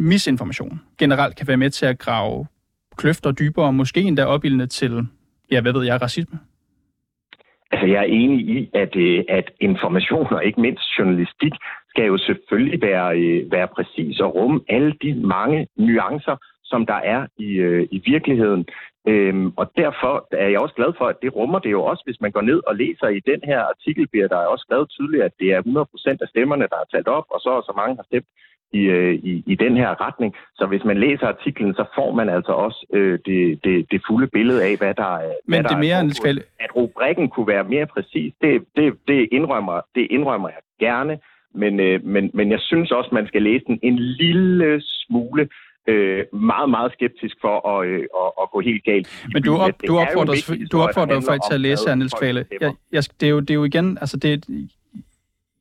misinformation 0.00 0.80
generelt 0.98 1.36
kan 1.36 1.48
være 1.48 1.56
med 1.56 1.70
til 1.70 1.86
at 1.86 1.98
grave 1.98 2.46
kløfter 2.96 3.32
dybere, 3.32 3.66
og 3.66 3.74
måske 3.74 4.00
endda 4.00 4.24
opildne 4.24 4.66
til, 4.66 4.92
ja, 5.52 5.60
hvad 5.60 5.72
ved 5.72 5.84
jeg, 5.84 6.02
racisme? 6.02 6.38
Altså, 7.72 7.86
jeg 7.86 8.00
er 8.00 8.10
enig 8.20 8.40
i, 8.56 8.70
at, 8.74 8.96
øh, 8.96 9.24
at 9.28 9.50
information 9.60 10.32
og 10.32 10.44
ikke 10.44 10.60
mindst 10.60 10.98
journalistik 10.98 11.52
skal 11.88 12.04
jo 12.04 12.18
selvfølgelig 12.18 12.82
være, 12.82 13.18
øh, 13.18 13.52
være 13.52 13.68
præcis 13.68 14.20
og 14.20 14.34
rumme 14.34 14.60
alle 14.68 14.92
de 15.02 15.14
mange 15.14 15.66
nuancer, 15.76 16.36
som 16.64 16.86
der 16.86 17.00
er 17.14 17.26
i, 17.38 17.50
øh, 17.66 17.88
i 17.90 18.02
virkeligheden. 18.06 18.66
Øhm, 19.08 19.52
og 19.56 19.72
derfor 19.76 20.28
er 20.30 20.48
jeg 20.48 20.60
også 20.60 20.74
glad 20.74 20.92
for, 20.98 21.06
at 21.06 21.20
det 21.22 21.34
rummer 21.36 21.58
det 21.58 21.70
jo 21.70 21.82
også, 21.84 22.02
hvis 22.06 22.20
man 22.20 22.32
går 22.32 22.40
ned 22.40 22.60
og 22.66 22.76
læser 22.76 23.08
i 23.08 23.20
den 23.30 23.40
her 23.44 23.60
artikel, 23.72 24.08
bliver 24.08 24.28
der 24.28 24.36
også 24.36 24.64
skrevet 24.66 24.90
tydeligt, 24.90 25.22
at 25.22 25.32
det 25.40 25.48
er 25.52 25.62
100% 25.62 26.22
af 26.24 26.28
stemmerne, 26.28 26.66
der 26.72 26.78
er 26.80 26.88
talt 26.92 27.08
op, 27.08 27.26
og 27.34 27.40
så 27.40 27.50
og 27.50 27.62
så 27.62 27.72
mange 27.76 27.96
har 27.96 28.06
stemt 28.10 28.28
i, 28.72 28.78
øh, 28.78 29.14
i, 29.14 29.42
i 29.46 29.54
den 29.54 29.76
her 29.76 30.06
retning. 30.06 30.34
Så 30.54 30.66
hvis 30.66 30.84
man 30.84 31.00
læser 31.00 31.26
artiklen, 31.26 31.74
så 31.74 31.84
får 31.94 32.14
man 32.14 32.28
altså 32.28 32.52
også 32.52 32.86
øh, 32.92 33.18
det, 33.26 33.64
det, 33.64 33.90
det 33.90 34.02
fulde 34.08 34.26
billede 34.26 34.64
af, 34.64 34.76
hvad 34.76 34.94
der 34.94 35.16
er. 35.16 35.32
Men 35.46 35.60
hvad 35.60 35.62
det 35.62 35.70
der 35.70 35.78
mere, 35.78 36.30
er, 36.30 36.42
At 36.60 36.76
rubrikken 36.76 37.28
kunne 37.28 37.46
være 37.46 37.64
mere 37.64 37.86
præcis, 37.86 38.32
det, 38.42 38.64
det, 38.76 38.94
det, 39.08 39.28
indrømmer, 39.32 39.80
det 39.94 40.06
indrømmer 40.10 40.48
jeg 40.48 40.62
gerne. 40.80 41.18
Men, 41.54 41.80
øh, 41.80 42.04
men, 42.04 42.30
men 42.34 42.50
jeg 42.50 42.60
synes 42.60 42.90
også, 42.90 43.10
man 43.12 43.26
skal 43.26 43.42
læse 43.42 43.64
den 43.66 43.78
en 43.82 43.98
lille 43.98 44.82
smule 44.84 45.48
øh, 45.88 46.24
meget, 46.32 46.70
meget 46.70 46.92
skeptisk 46.92 47.36
for 47.40 47.68
at, 47.72 47.88
øh, 47.88 48.04
at, 48.22 48.30
at 48.42 48.50
gå 48.52 48.60
helt 48.60 48.84
galt. 48.84 49.26
Men 49.32 49.42
du, 49.42 49.56
op, 49.56 49.70
du 49.88 49.98
opfordrer, 49.98 50.34
du 50.72 50.80
opfordrer 50.82 51.20
faktisk 51.28 51.48
til 51.48 51.54
at 51.54 51.60
læse 51.60 51.88
her, 51.88 51.94
Niels 51.94 52.14
Kvale. 52.14 52.44
Jeg, 52.60 52.72
jeg, 52.92 53.02
det, 53.20 53.26
er 53.26 53.30
jo, 53.30 53.40
det 53.40 53.50
er 53.50 53.54
jo 53.54 53.64
igen, 53.64 53.98
altså 54.00 54.16
det, 54.16 54.46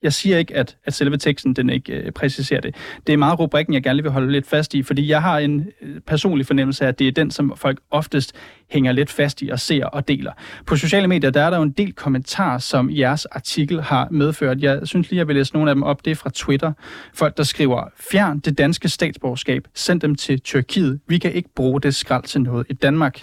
jeg 0.04 0.14
siger 0.14 0.38
ikke, 0.38 0.56
at, 0.56 0.78
at 0.86 0.94
selve 0.94 1.18
teksten 1.18 1.54
den 1.54 1.70
ikke 1.70 1.94
øh, 1.94 2.12
præciserer 2.12 2.62
det. 2.62 2.76
Det 3.08 3.14
er 3.14 3.18
meget 3.18 3.40
rubrikken, 3.40 3.74
jeg 3.74 3.84
gerne 3.84 4.04
vil 4.04 4.12
holde 4.12 4.32
lidt 4.32 4.48
fast 4.48 4.74
i, 4.74 4.84
fordi 4.84 5.10
jeg 5.10 5.22
har 5.22 5.40
en 5.40 5.68
øh, 5.82 6.02
personlig 6.02 6.46
fornemmelse 6.48 6.84
af, 6.84 6.88
at 6.88 7.00
det 7.00 7.08
er 7.08 7.12
den, 7.12 7.32
som 7.32 7.54
folk 7.56 7.80
oftest 7.92 8.36
hænger 8.72 8.92
lidt 8.92 9.10
fast 9.10 9.42
i 9.42 9.50
og 9.50 9.60
ser 9.60 9.86
og 9.86 10.08
deler. 10.08 10.32
På 10.66 10.76
sociale 10.76 11.08
medier, 11.08 11.30
der 11.30 11.42
er 11.42 11.50
der 11.50 11.58
jo 11.58 11.64
en 11.64 11.72
del 11.72 11.94
kommentarer, 11.94 12.58
som 12.58 12.90
jeres 12.92 13.26
artikel 13.26 13.82
har 13.82 14.08
medført. 14.12 14.62
Jeg 14.62 14.80
synes 14.84 15.10
lige, 15.10 15.18
jeg 15.18 15.28
vil 15.28 15.36
læse 15.36 15.54
nogle 15.54 15.72
af 15.72 15.76
dem 15.76 15.84
op. 15.84 16.06
Det 16.06 16.12
er 16.12 16.16
fra 16.16 16.30
Twitter. 16.34 16.74
Folk, 17.14 17.38
der 17.38 17.44
skriver, 17.44 17.84
fjern 18.12 18.40
det 18.40 18.58
danske 18.58 18.90
statsborgerskab, 18.90 19.68
send 19.74 20.02
dem 20.02 20.16
til 20.16 20.40
Tyrkiet. 20.40 21.00
Vi 21.08 21.18
kan 21.18 21.34
ikke 21.34 21.50
bruge 21.56 21.82
det 21.82 21.96
skrald 21.96 22.24
til 22.24 22.42
noget 22.42 22.68
i 22.70 22.74
Danmark. 22.74 23.20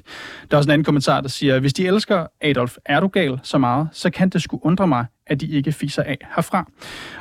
Der 0.50 0.56
er 0.56 0.56
også 0.56 0.68
en 0.68 0.72
anden 0.72 0.84
kommentar, 0.84 1.20
der 1.20 1.28
siger, 1.28 1.60
hvis 1.60 1.72
de 1.72 1.86
elsker 1.86 2.26
Adolf 2.40 2.76
Erdogan 2.86 3.38
så 3.42 3.58
meget, 3.58 3.88
så 3.92 4.10
kan 4.10 4.28
det 4.28 4.42
skulle 4.42 4.66
undre 4.66 4.86
mig, 4.86 5.06
at 5.26 5.40
de 5.40 5.46
ikke 5.46 5.72
fiser 5.72 6.02
af 6.02 6.18
herfra. 6.36 6.70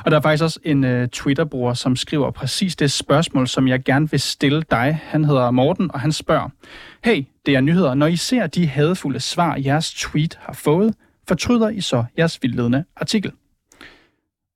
Og 0.04 0.10
der 0.10 0.16
er 0.16 0.20
faktisk 0.20 0.44
også 0.44 0.60
en 0.64 0.84
uh, 0.84 1.06
Twitter-bruger, 1.06 1.74
som 1.74 1.96
skriver 1.96 2.30
præcis 2.30 2.76
det 2.76 2.90
spørgsmål, 2.92 3.48
som 3.48 3.68
jeg 3.68 3.84
gerne 3.84 4.10
vil 4.10 4.20
stille 4.20 4.62
dig. 4.70 5.00
Han 5.02 5.24
hedder 5.24 5.50
Morten, 5.50 5.90
og 5.94 6.00
han 6.00 6.12
spørger, 6.12 6.48
Hey, 7.06 7.20
det 7.46 7.54
er 7.54 7.60
nyheder. 7.60 7.94
Når 7.94 8.06
I 8.06 8.16
ser 8.16 8.46
de 8.46 8.66
hadfulde 8.66 9.20
svar, 9.20 9.52
jeres 9.66 9.94
tweet 9.94 10.34
har 10.46 10.60
fået, 10.64 10.90
fortryder 11.28 11.68
I 11.70 11.80
så 11.80 12.04
jeres 12.18 12.38
vildledende 12.42 12.84
artikel? 12.96 13.32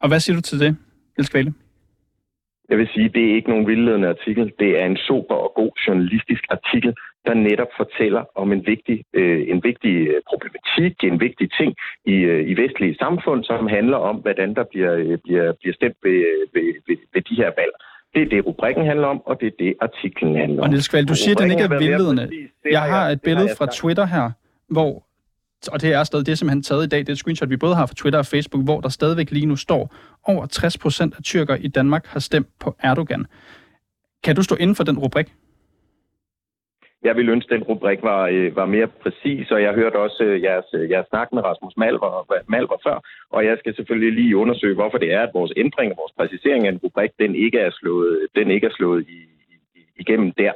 Og 0.01 0.09
hvad 0.09 0.21
siger 0.21 0.37
du 0.37 0.43
til 0.43 0.61
det, 0.61 0.77
Niels 1.17 1.31
Kvale? 1.31 1.53
Jeg 2.71 2.79
vil 2.79 2.89
sige, 2.95 3.09
det 3.09 3.23
er 3.31 3.35
ikke 3.35 3.51
nogen 3.51 3.67
vildledende 3.67 4.09
artikel. 4.09 4.53
Det 4.59 4.71
er 4.81 4.87
en 4.87 4.97
super 4.97 5.35
og 5.35 5.53
god 5.57 5.73
journalistisk 5.87 6.45
artikel, 6.51 6.95
der 7.27 7.35
netop 7.35 7.73
fortæller 7.77 8.23
om 8.35 8.53
en 8.53 8.67
vigtig, 8.67 9.05
øh, 9.13 9.41
en 9.53 9.61
vigtig 9.65 9.95
øh, 10.09 10.21
problematik, 10.31 10.95
en 11.05 11.21
vigtig 11.21 11.49
ting 11.59 11.75
i, 12.07 12.17
øh, 12.31 12.51
i 12.51 12.55
vestlige 12.63 12.97
samfund, 13.05 13.45
som 13.45 13.67
handler 13.67 13.97
om, 13.97 14.17
hvordan 14.17 14.55
der 14.55 14.65
bliver, 14.71 14.95
øh, 14.95 15.19
bliver, 15.25 15.53
bliver 15.61 15.75
stemt 15.75 15.99
ved, 16.03 16.19
øh, 16.31 16.43
ved, 16.55 16.67
ved, 16.87 16.97
ved 17.15 17.23
de 17.23 17.35
her 17.35 17.51
valg. 17.61 17.75
Det 18.15 18.23
er 18.23 18.29
det, 18.29 18.47
rubrikken 18.47 18.87
handler 18.87 19.07
om, 19.07 19.23
og 19.27 19.41
det 19.41 19.47
er 19.47 19.57
det, 19.59 19.75
artiklen 19.81 20.37
handler 20.37 20.59
om. 20.59 20.63
Og 20.63 20.69
Niels 20.69 20.89
Kval, 20.89 21.05
du 21.05 21.15
siger, 21.15 21.35
at 21.35 21.43
den 21.43 21.51
ikke 21.51 21.63
er 21.63 21.79
vildledende. 21.79 22.31
Jeg 22.71 22.83
har 22.83 23.09
et 23.09 23.23
billede 23.23 23.49
fra 23.59 23.67
Twitter 23.67 24.07
her, 24.07 24.31
hvor 24.69 25.07
og 25.69 25.81
det 25.81 25.93
er 25.93 26.05
stadig 26.05 26.27
det, 26.27 26.39
som 26.39 26.49
han 26.49 26.63
taget 26.63 26.85
i 26.85 26.89
dag, 26.89 26.99
det 26.99 27.09
er 27.09 27.13
et 27.13 27.19
screenshot, 27.19 27.51
vi 27.51 27.57
både 27.57 27.75
har 27.75 27.87
fra 27.87 27.95
Twitter 27.95 28.19
og 28.19 28.27
Facebook, 28.27 28.65
hvor 28.65 28.81
der 28.81 28.89
stadigvæk 28.89 29.31
lige 29.31 29.47
nu 29.47 29.57
står, 29.57 29.95
over 30.25 30.47
60 30.47 30.79
procent 30.79 31.15
af 31.17 31.23
tyrker 31.23 31.57
i 31.57 31.69
Danmark 31.69 32.07
har 32.07 32.21
stemt 32.21 32.49
på 32.59 32.77
Erdogan. 32.83 33.27
Kan 34.25 34.37
du 34.37 34.43
stå 34.43 34.55
inden 34.55 34.77
for 34.77 34.85
den 34.85 34.99
rubrik? 34.99 35.35
Jeg 37.03 37.17
ville 37.17 37.33
ønske, 37.33 37.55
at 37.55 37.59
den 37.59 37.69
rubrik 37.69 38.03
var, 38.03 38.23
øh, 38.27 38.57
var 38.57 38.67
mere 38.67 38.87
præcis, 38.87 39.51
og 39.51 39.63
jeg 39.63 39.75
hørte 39.75 39.97
også 39.97 40.25
øh, 40.25 40.43
jeres, 40.43 40.65
øh, 40.75 40.91
jeres 40.91 41.07
snak 41.09 41.33
med 41.33 41.45
Rasmus 41.45 41.77
Malver, 41.77 42.27
Malver 42.49 42.77
før, 42.87 43.01
og 43.31 43.45
jeg 43.45 43.57
skal 43.59 43.75
selvfølgelig 43.77 44.13
lige 44.13 44.37
undersøge, 44.37 44.75
hvorfor 44.75 44.99
det 44.99 45.13
er, 45.13 45.23
at 45.23 45.35
vores 45.35 45.53
ændring 45.57 45.93
og 45.93 45.99
vores 45.99 46.13
præcisering 46.19 46.67
af 46.67 46.73
en 46.73 46.81
rubrik, 46.85 47.11
den 47.19 47.35
ikke 47.35 47.59
er 47.59 47.71
slået, 47.71 48.27
den 48.35 48.51
ikke 48.51 48.67
er 48.67 48.75
slået 48.79 49.07
i, 49.09 49.21
i, 49.77 49.81
igennem 49.99 50.33
der. 50.33 50.53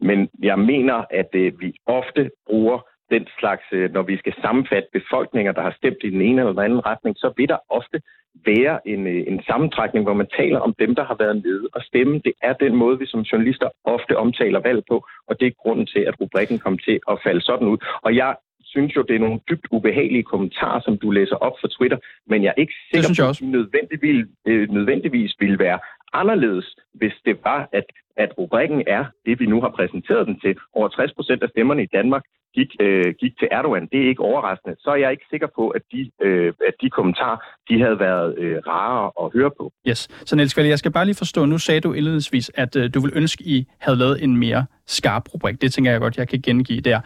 Men 0.00 0.28
jeg 0.42 0.58
mener, 0.58 1.04
at 1.10 1.30
øh, 1.32 1.60
vi 1.60 1.74
ofte 1.86 2.30
bruger 2.46 2.78
den 3.14 3.24
slags, 3.38 3.66
øh, 3.72 3.86
når 3.94 4.02
vi 4.02 4.16
skal 4.22 4.34
sammenfatte 4.44 4.88
befolkninger, 4.98 5.52
der 5.52 5.62
har 5.62 5.74
stemt 5.80 6.00
i 6.04 6.10
den 6.10 6.22
ene 6.28 6.40
eller 6.40 6.52
den 6.52 6.66
anden 6.66 6.86
retning, 6.90 7.14
så 7.18 7.28
vil 7.36 7.48
der 7.48 7.58
ofte 7.78 7.98
være 8.46 8.88
en, 8.92 9.06
øh, 9.06 9.22
en 9.32 9.40
sammentrækning, 9.48 10.02
hvor 10.04 10.18
man 10.20 10.28
taler 10.40 10.58
om 10.66 10.74
dem, 10.82 10.94
der 10.94 11.04
har 11.04 11.16
været 11.22 11.36
nede 11.46 11.68
og 11.72 11.82
stemme. 11.82 12.14
Det 12.26 12.34
er 12.42 12.52
den 12.52 12.74
måde, 12.76 12.98
vi 12.98 13.06
som 13.06 13.20
journalister 13.20 13.68
ofte 13.84 14.16
omtaler 14.16 14.60
valg 14.60 14.82
på, 14.90 14.96
og 15.28 15.40
det 15.40 15.46
er 15.46 15.60
grunden 15.62 15.86
til, 15.86 16.02
at 16.08 16.20
rubrikken 16.20 16.58
kom 16.58 16.78
til 16.78 17.00
at 17.10 17.18
falde 17.24 17.40
sådan 17.40 17.68
ud. 17.68 17.78
Og 18.02 18.16
jeg 18.16 18.34
synes 18.72 18.96
jo, 18.96 19.02
det 19.08 19.14
er 19.16 19.24
nogle 19.26 19.40
dybt 19.50 19.66
ubehagelige 19.70 20.28
kommentarer, 20.32 20.80
som 20.80 20.98
du 20.98 21.10
læser 21.10 21.36
op 21.36 21.56
for 21.60 21.68
Twitter, 21.68 21.98
men 22.30 22.42
jeg 22.42 22.52
er 22.56 22.60
ikke 22.62 22.76
sikker 22.92 23.10
på, 23.18 23.30
at 23.30 23.40
de 23.40 23.50
nødvendigvis, 23.58 24.26
øh, 24.48 24.70
nødvendigvis 24.70 25.32
ville 25.42 25.58
være 25.58 25.78
anderledes, 26.12 26.76
hvis 26.94 27.12
det 27.24 27.38
var, 27.44 27.68
at, 27.72 27.84
at 28.16 28.38
rubrikken 28.38 28.82
er 28.86 29.04
det, 29.26 29.40
vi 29.40 29.46
nu 29.46 29.60
har 29.60 29.72
præsenteret 29.78 30.26
den 30.26 30.40
til. 30.40 30.56
Over 30.72 30.88
60 30.88 31.12
procent 31.14 31.42
af 31.42 31.48
stemmerne 31.48 31.82
i 31.82 31.86
Danmark 31.92 32.22
gik, 32.54 32.70
øh, 32.80 33.14
gik 33.20 33.38
til 33.38 33.48
Erdogan. 33.50 33.88
Det 33.92 34.02
er 34.02 34.08
ikke 34.08 34.22
overraskende. 34.22 34.76
Så 34.78 34.90
er 34.90 34.96
jeg 34.96 35.10
ikke 35.10 35.24
sikker 35.30 35.46
på, 35.56 35.68
at 35.68 35.82
de, 35.92 36.10
øh, 36.20 36.52
at 36.68 36.74
de 36.80 36.90
kommentarer 36.90 37.36
de 37.68 37.80
havde 37.82 37.98
været 37.98 38.38
øh, 38.38 38.56
rare 38.66 39.10
at 39.22 39.32
høre 39.32 39.50
på. 39.58 39.72
Yes. 39.88 40.08
Så 40.28 40.36
Niels 40.36 40.54
Kvalle, 40.54 40.68
jeg 40.68 40.78
skal 40.78 40.92
bare 40.92 41.04
lige 41.04 41.14
forstå, 41.14 41.44
nu 41.44 41.58
sagde 41.58 41.80
du 41.80 41.92
indledningsvis, 41.92 42.50
at 42.54 42.76
øh, 42.76 42.94
du 42.94 43.00
vil 43.00 43.12
ønske, 43.14 43.44
I 43.44 43.66
havde 43.78 43.98
lavet 43.98 44.24
en 44.24 44.36
mere 44.36 44.66
skarp 44.86 45.34
rubrik. 45.34 45.60
Det 45.60 45.72
tænker 45.72 45.90
jeg 45.90 46.00
godt, 46.00 46.16
jeg 46.16 46.28
kan 46.28 46.40
gengive 46.42 46.80
der. 46.80 47.00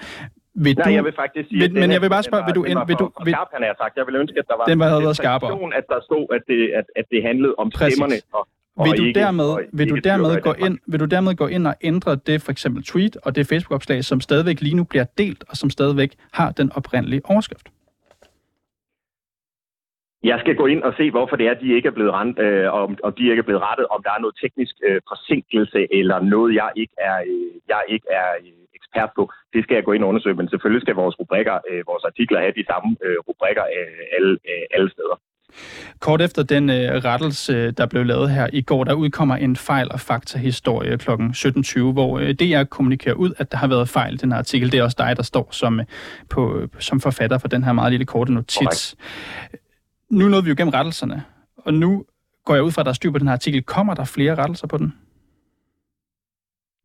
Vil 0.64 0.77
Nej, 0.77 0.85
du, 0.85 0.90
jeg 0.90 1.05
vil 1.05 1.12
faktisk 1.23 1.49
sige, 1.49 1.61
vil, 1.61 1.73
men 1.83 1.90
jeg 1.92 2.01
vil 2.03 2.11
bare 2.16 2.23
spørge, 2.23 2.45
vil 2.47 2.55
du... 2.55 2.62
Den 2.64 2.79
vil 2.88 2.97
du 2.97 3.11
vil, 3.25 3.33
skarp, 3.33 3.49
han 3.53 3.62
har 3.62 3.75
sagt. 3.83 3.97
Jeg 3.97 4.07
vil 4.07 4.16
ønske, 4.23 4.38
at 4.38 4.47
der 4.49 4.57
var 4.57 4.64
den 4.64 4.79
var, 4.79 5.01
været 5.01 5.16
skarpere. 5.16 5.51
at 5.81 5.85
der 5.92 6.01
stod, 6.09 6.25
at 6.37 6.42
det, 6.51 6.61
at, 6.79 6.87
at 6.97 7.05
det 7.12 7.23
handlede 7.29 7.55
om 7.59 7.71
Præcis. 7.71 7.95
stemmerne 7.95 8.16
og, 8.33 8.49
vil 8.85 8.99
du, 8.99 9.05
ikke, 9.05 9.21
dermed, 9.21 9.51
vil, 9.73 9.91
du 9.91 9.95
dermed 9.95 10.41
gå 10.41 10.53
ind, 10.67 10.79
vil 10.87 11.01
du 11.01 11.05
dermed 11.05 11.35
gå 11.35 11.47
ind 11.47 11.67
og 11.67 11.75
ændre 11.81 12.17
det 12.17 12.43
for 12.43 12.51
eksempel 12.53 12.83
tweet 12.85 13.17
og 13.17 13.37
det 13.37 13.47
Facebook-opslag, 13.47 14.05
som 14.05 14.21
stadigvæk 14.21 14.61
lige 14.61 14.77
nu 14.77 14.85
bliver 14.85 15.05
delt, 15.19 15.45
og 15.49 15.57
som 15.57 15.71
stadigvæk 15.71 16.12
har 16.33 16.51
den 16.53 16.73
oprindelige 16.77 17.23
overskrift? 17.25 17.69
Jeg 20.23 20.39
skal 20.41 20.57
gå 20.57 20.67
ind 20.67 20.83
og 20.83 20.93
se, 20.97 21.11
hvorfor 21.11 21.37
det 21.37 21.47
er, 21.47 21.55
de 21.55 21.77
ikke 21.77 21.89
er 21.89 21.97
blevet 21.99 22.12
rent, 22.12 22.39
øh, 22.39 22.73
om, 22.73 22.99
om 23.03 23.12
de 23.12 23.23
ikke 23.31 23.41
er 23.41 23.49
blevet 23.49 23.62
rettet, 23.62 23.87
om 23.87 24.03
der 24.03 24.12
er 24.17 24.21
noget 24.21 24.37
teknisk 24.43 24.75
øh, 24.89 25.01
forsinkelse 25.11 25.81
eller 25.99 26.19
noget, 26.21 26.55
jeg 26.55 26.71
ikke 26.77 26.97
er, 26.99 27.19
øh, 27.33 27.55
jeg 27.69 27.83
ikke 27.89 28.09
er 28.11 28.29
øh, 28.47 28.65
ekspert 28.79 29.11
på. 29.17 29.23
Det 29.55 29.61
skal 29.65 29.75
jeg 29.75 29.85
gå 29.85 29.93
ind 29.93 30.03
og 30.05 30.09
undersøge, 30.09 30.39
men 30.41 30.49
selvfølgelig 30.49 30.83
skal 30.83 30.95
vores 30.95 31.19
rubrikker, 31.21 31.57
øh, 31.71 31.83
vores 31.87 32.05
artikler 32.05 32.41
have 32.41 32.59
de 32.61 32.69
samme 32.71 32.97
øh, 33.05 33.19
rubrikker 33.29 33.65
øh, 33.77 34.03
alle, 34.17 34.33
øh, 34.51 34.65
alle 34.75 34.91
steder. 34.91 35.17
Kort 36.00 36.22
efter 36.22 36.42
den 36.42 36.70
øh, 36.70 37.04
rettelse, 37.04 37.70
der 37.70 37.87
blev 37.87 38.04
lavet 38.04 38.30
her 38.30 38.48
i 38.52 38.62
går, 38.62 38.85
der 38.85 38.94
udkommer 38.94 39.37
en 39.37 39.56
fejl- 39.56 39.92
og 39.92 40.00
fakta-historie 40.00 40.98
kl. 40.98 41.11
17.20, 41.11 41.80
hvor 41.92 42.18
øh, 42.18 42.35
DR 42.35 42.64
kommunikerer 42.64 43.14
ud, 43.14 43.32
at 43.38 43.52
der 43.52 43.59
har 43.59 43.68
været 43.68 43.88
fejl 43.88 44.14
i 44.14 44.16
den 44.16 44.32
her 44.32 44.38
artikel. 44.38 44.72
Det 44.72 44.78
er 44.78 44.82
også 44.82 44.96
dig, 44.98 45.16
der 45.16 45.22
står 45.22 45.48
som, 45.50 45.80
øh, 45.80 45.87
på, 46.30 46.61
som 46.78 47.00
forfatter 47.00 47.38
for 47.38 47.48
den 47.48 47.64
her 47.64 47.72
meget 47.72 47.92
lille 47.92 48.06
korte 48.06 48.32
notits. 48.32 48.56
Correct. 48.56 48.94
Nu 50.11 50.28
nåede 50.28 50.44
vi 50.44 50.50
jo 50.50 50.54
gennem 50.59 50.74
rettelserne, 50.74 51.24
og 51.56 51.74
nu 51.74 52.04
går 52.44 52.54
jeg 52.54 52.62
ud 52.62 52.72
fra, 52.72 52.82
at 52.82 52.87
der 52.87 52.90
er 52.90 52.94
styr 52.94 53.11
på 53.11 53.18
den 53.18 53.26
her 53.26 53.35
artikel. 53.35 53.62
Kommer 53.62 53.94
der 53.94 54.04
flere 54.04 54.35
rettelser 54.35 54.66
på 54.66 54.78
den? 54.78 54.94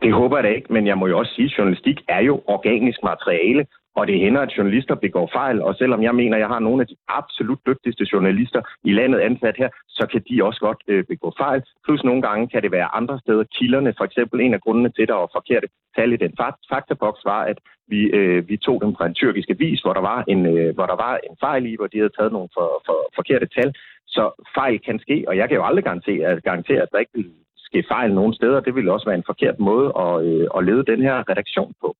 Det 0.01 0.13
håber 0.13 0.37
jeg 0.37 0.43
da 0.43 0.49
ikke, 0.49 0.73
men 0.73 0.87
jeg 0.87 0.97
må 0.97 1.07
jo 1.07 1.19
også 1.19 1.31
sige, 1.35 1.45
at 1.45 1.57
journalistik 1.57 1.97
er 2.07 2.19
jo 2.19 2.43
organisk 2.47 2.99
materiale, 3.03 3.65
og 3.95 4.07
det 4.07 4.19
hænder, 4.19 4.41
at 4.41 4.57
journalister 4.57 4.95
begår 4.95 5.29
fejl, 5.33 5.61
og 5.61 5.75
selvom 5.75 6.03
jeg 6.03 6.15
mener, 6.15 6.35
at 6.37 6.41
jeg 6.41 6.47
har 6.47 6.59
nogle 6.59 6.81
af 6.81 6.87
de 6.87 6.95
absolut 7.07 7.59
dygtigste 7.65 8.05
journalister 8.13 8.61
i 8.83 8.91
landet 8.93 9.19
ansat 9.19 9.55
her, 9.57 9.69
så 9.89 10.07
kan 10.11 10.21
de 10.29 10.43
også 10.43 10.59
godt 10.59 10.81
øh, 10.87 11.03
begå 11.03 11.33
fejl. 11.37 11.61
Plus 11.85 12.03
nogle 12.03 12.21
gange 12.21 12.47
kan 12.47 12.61
det 12.63 12.71
være 12.71 12.95
andre 12.95 13.19
steder. 13.19 13.43
Kilderne, 13.57 13.93
for 13.97 14.05
eksempel 14.05 14.41
en 14.41 14.53
af 14.53 14.61
grundene 14.61 14.89
til, 14.89 15.01
at 15.01 15.07
der 15.07 15.13
var 15.13 15.29
forkerte 15.35 15.67
tal 15.95 16.13
i 16.13 16.17
den 16.17 16.33
faktaboks, 16.71 17.21
var, 17.25 17.41
at 17.51 17.57
vi, 17.87 18.01
øh, 18.19 18.49
vi 18.49 18.57
tog 18.57 18.81
dem 18.81 18.95
fra 18.95 19.05
en 19.05 19.13
tyrkisk 19.13 19.49
avis, 19.49 19.81
hvor 19.81 19.93
der 19.93 20.01
var 20.01 20.23
en, 20.27 20.45
øh, 20.45 20.75
hvor 20.75 20.85
der 20.85 20.95
var 20.95 21.19
en 21.29 21.37
fejl 21.39 21.65
i, 21.65 21.75
hvor 21.75 21.87
de 21.87 21.97
havde 21.97 22.15
taget 22.17 22.31
nogle 22.31 22.49
for, 22.57 22.67
for, 22.85 22.97
forkerte 23.15 23.47
tal. 23.55 23.73
Så 24.07 24.23
fejl 24.55 24.79
kan 24.79 24.99
ske, 24.99 25.25
og 25.27 25.37
jeg 25.37 25.47
kan 25.47 25.57
jo 25.57 25.65
aldrig 25.65 25.83
garantere, 25.83 26.27
at, 26.27 26.43
garantere, 26.43 26.81
at 26.81 26.91
der 26.91 26.99
ikke 26.99 27.15
vil 27.15 27.31
ske 27.57 27.83
fejl 27.87 28.13
nogen 28.13 28.33
steder. 28.33 28.59
Det 28.59 28.75
ville 28.75 28.93
også 28.93 29.05
være 29.05 29.17
en 29.17 29.29
forkert 29.31 29.59
måde 29.59 29.87
at, 30.05 30.25
øh, 30.25 30.47
at 30.57 30.65
lede 30.65 30.85
den 30.91 31.01
her 31.01 31.29
redaktion 31.29 31.73
på. 31.81 31.95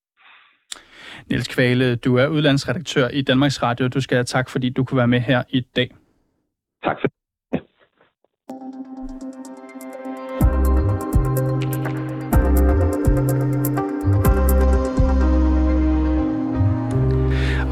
Niels 1.30 1.48
Kvale, 1.48 1.96
du 1.96 2.18
er 2.18 2.28
udlandsredaktør 2.28 3.08
i 3.08 3.22
Danmarks 3.22 3.64
Radio. 3.64 3.88
Du 3.88 4.02
skal 4.02 4.16
have 4.16 4.26
tak, 4.26 4.50
fordi 4.50 4.70
du 4.70 4.84
kunne 4.84 4.98
være 4.98 5.08
med 5.08 5.20
her 5.20 5.44
i 5.50 5.62
dag. 5.76 5.90
Tak 6.84 6.98
for 7.02 7.08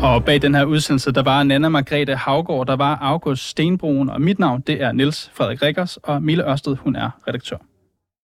Og 0.03 0.25
bag 0.25 0.41
den 0.41 0.55
her 0.55 0.65
udsendelse, 0.65 1.11
der 1.11 1.23
var 1.23 1.43
Nana 1.43 1.69
Margrethe 1.69 2.15
Havgård, 2.15 2.67
der 2.67 2.75
var 2.75 2.97
August 3.01 3.49
Stenbroen, 3.49 4.09
og 4.09 4.21
mit 4.21 4.39
navn, 4.39 4.61
det 4.61 4.81
er 4.81 4.91
Niels 4.91 5.31
Frederik 5.33 5.61
Rikkers, 5.61 5.97
og 5.97 6.23
Mille 6.23 6.51
Ørsted, 6.51 6.75
hun 6.75 6.95
er 6.95 7.09
redaktør. 7.27 7.57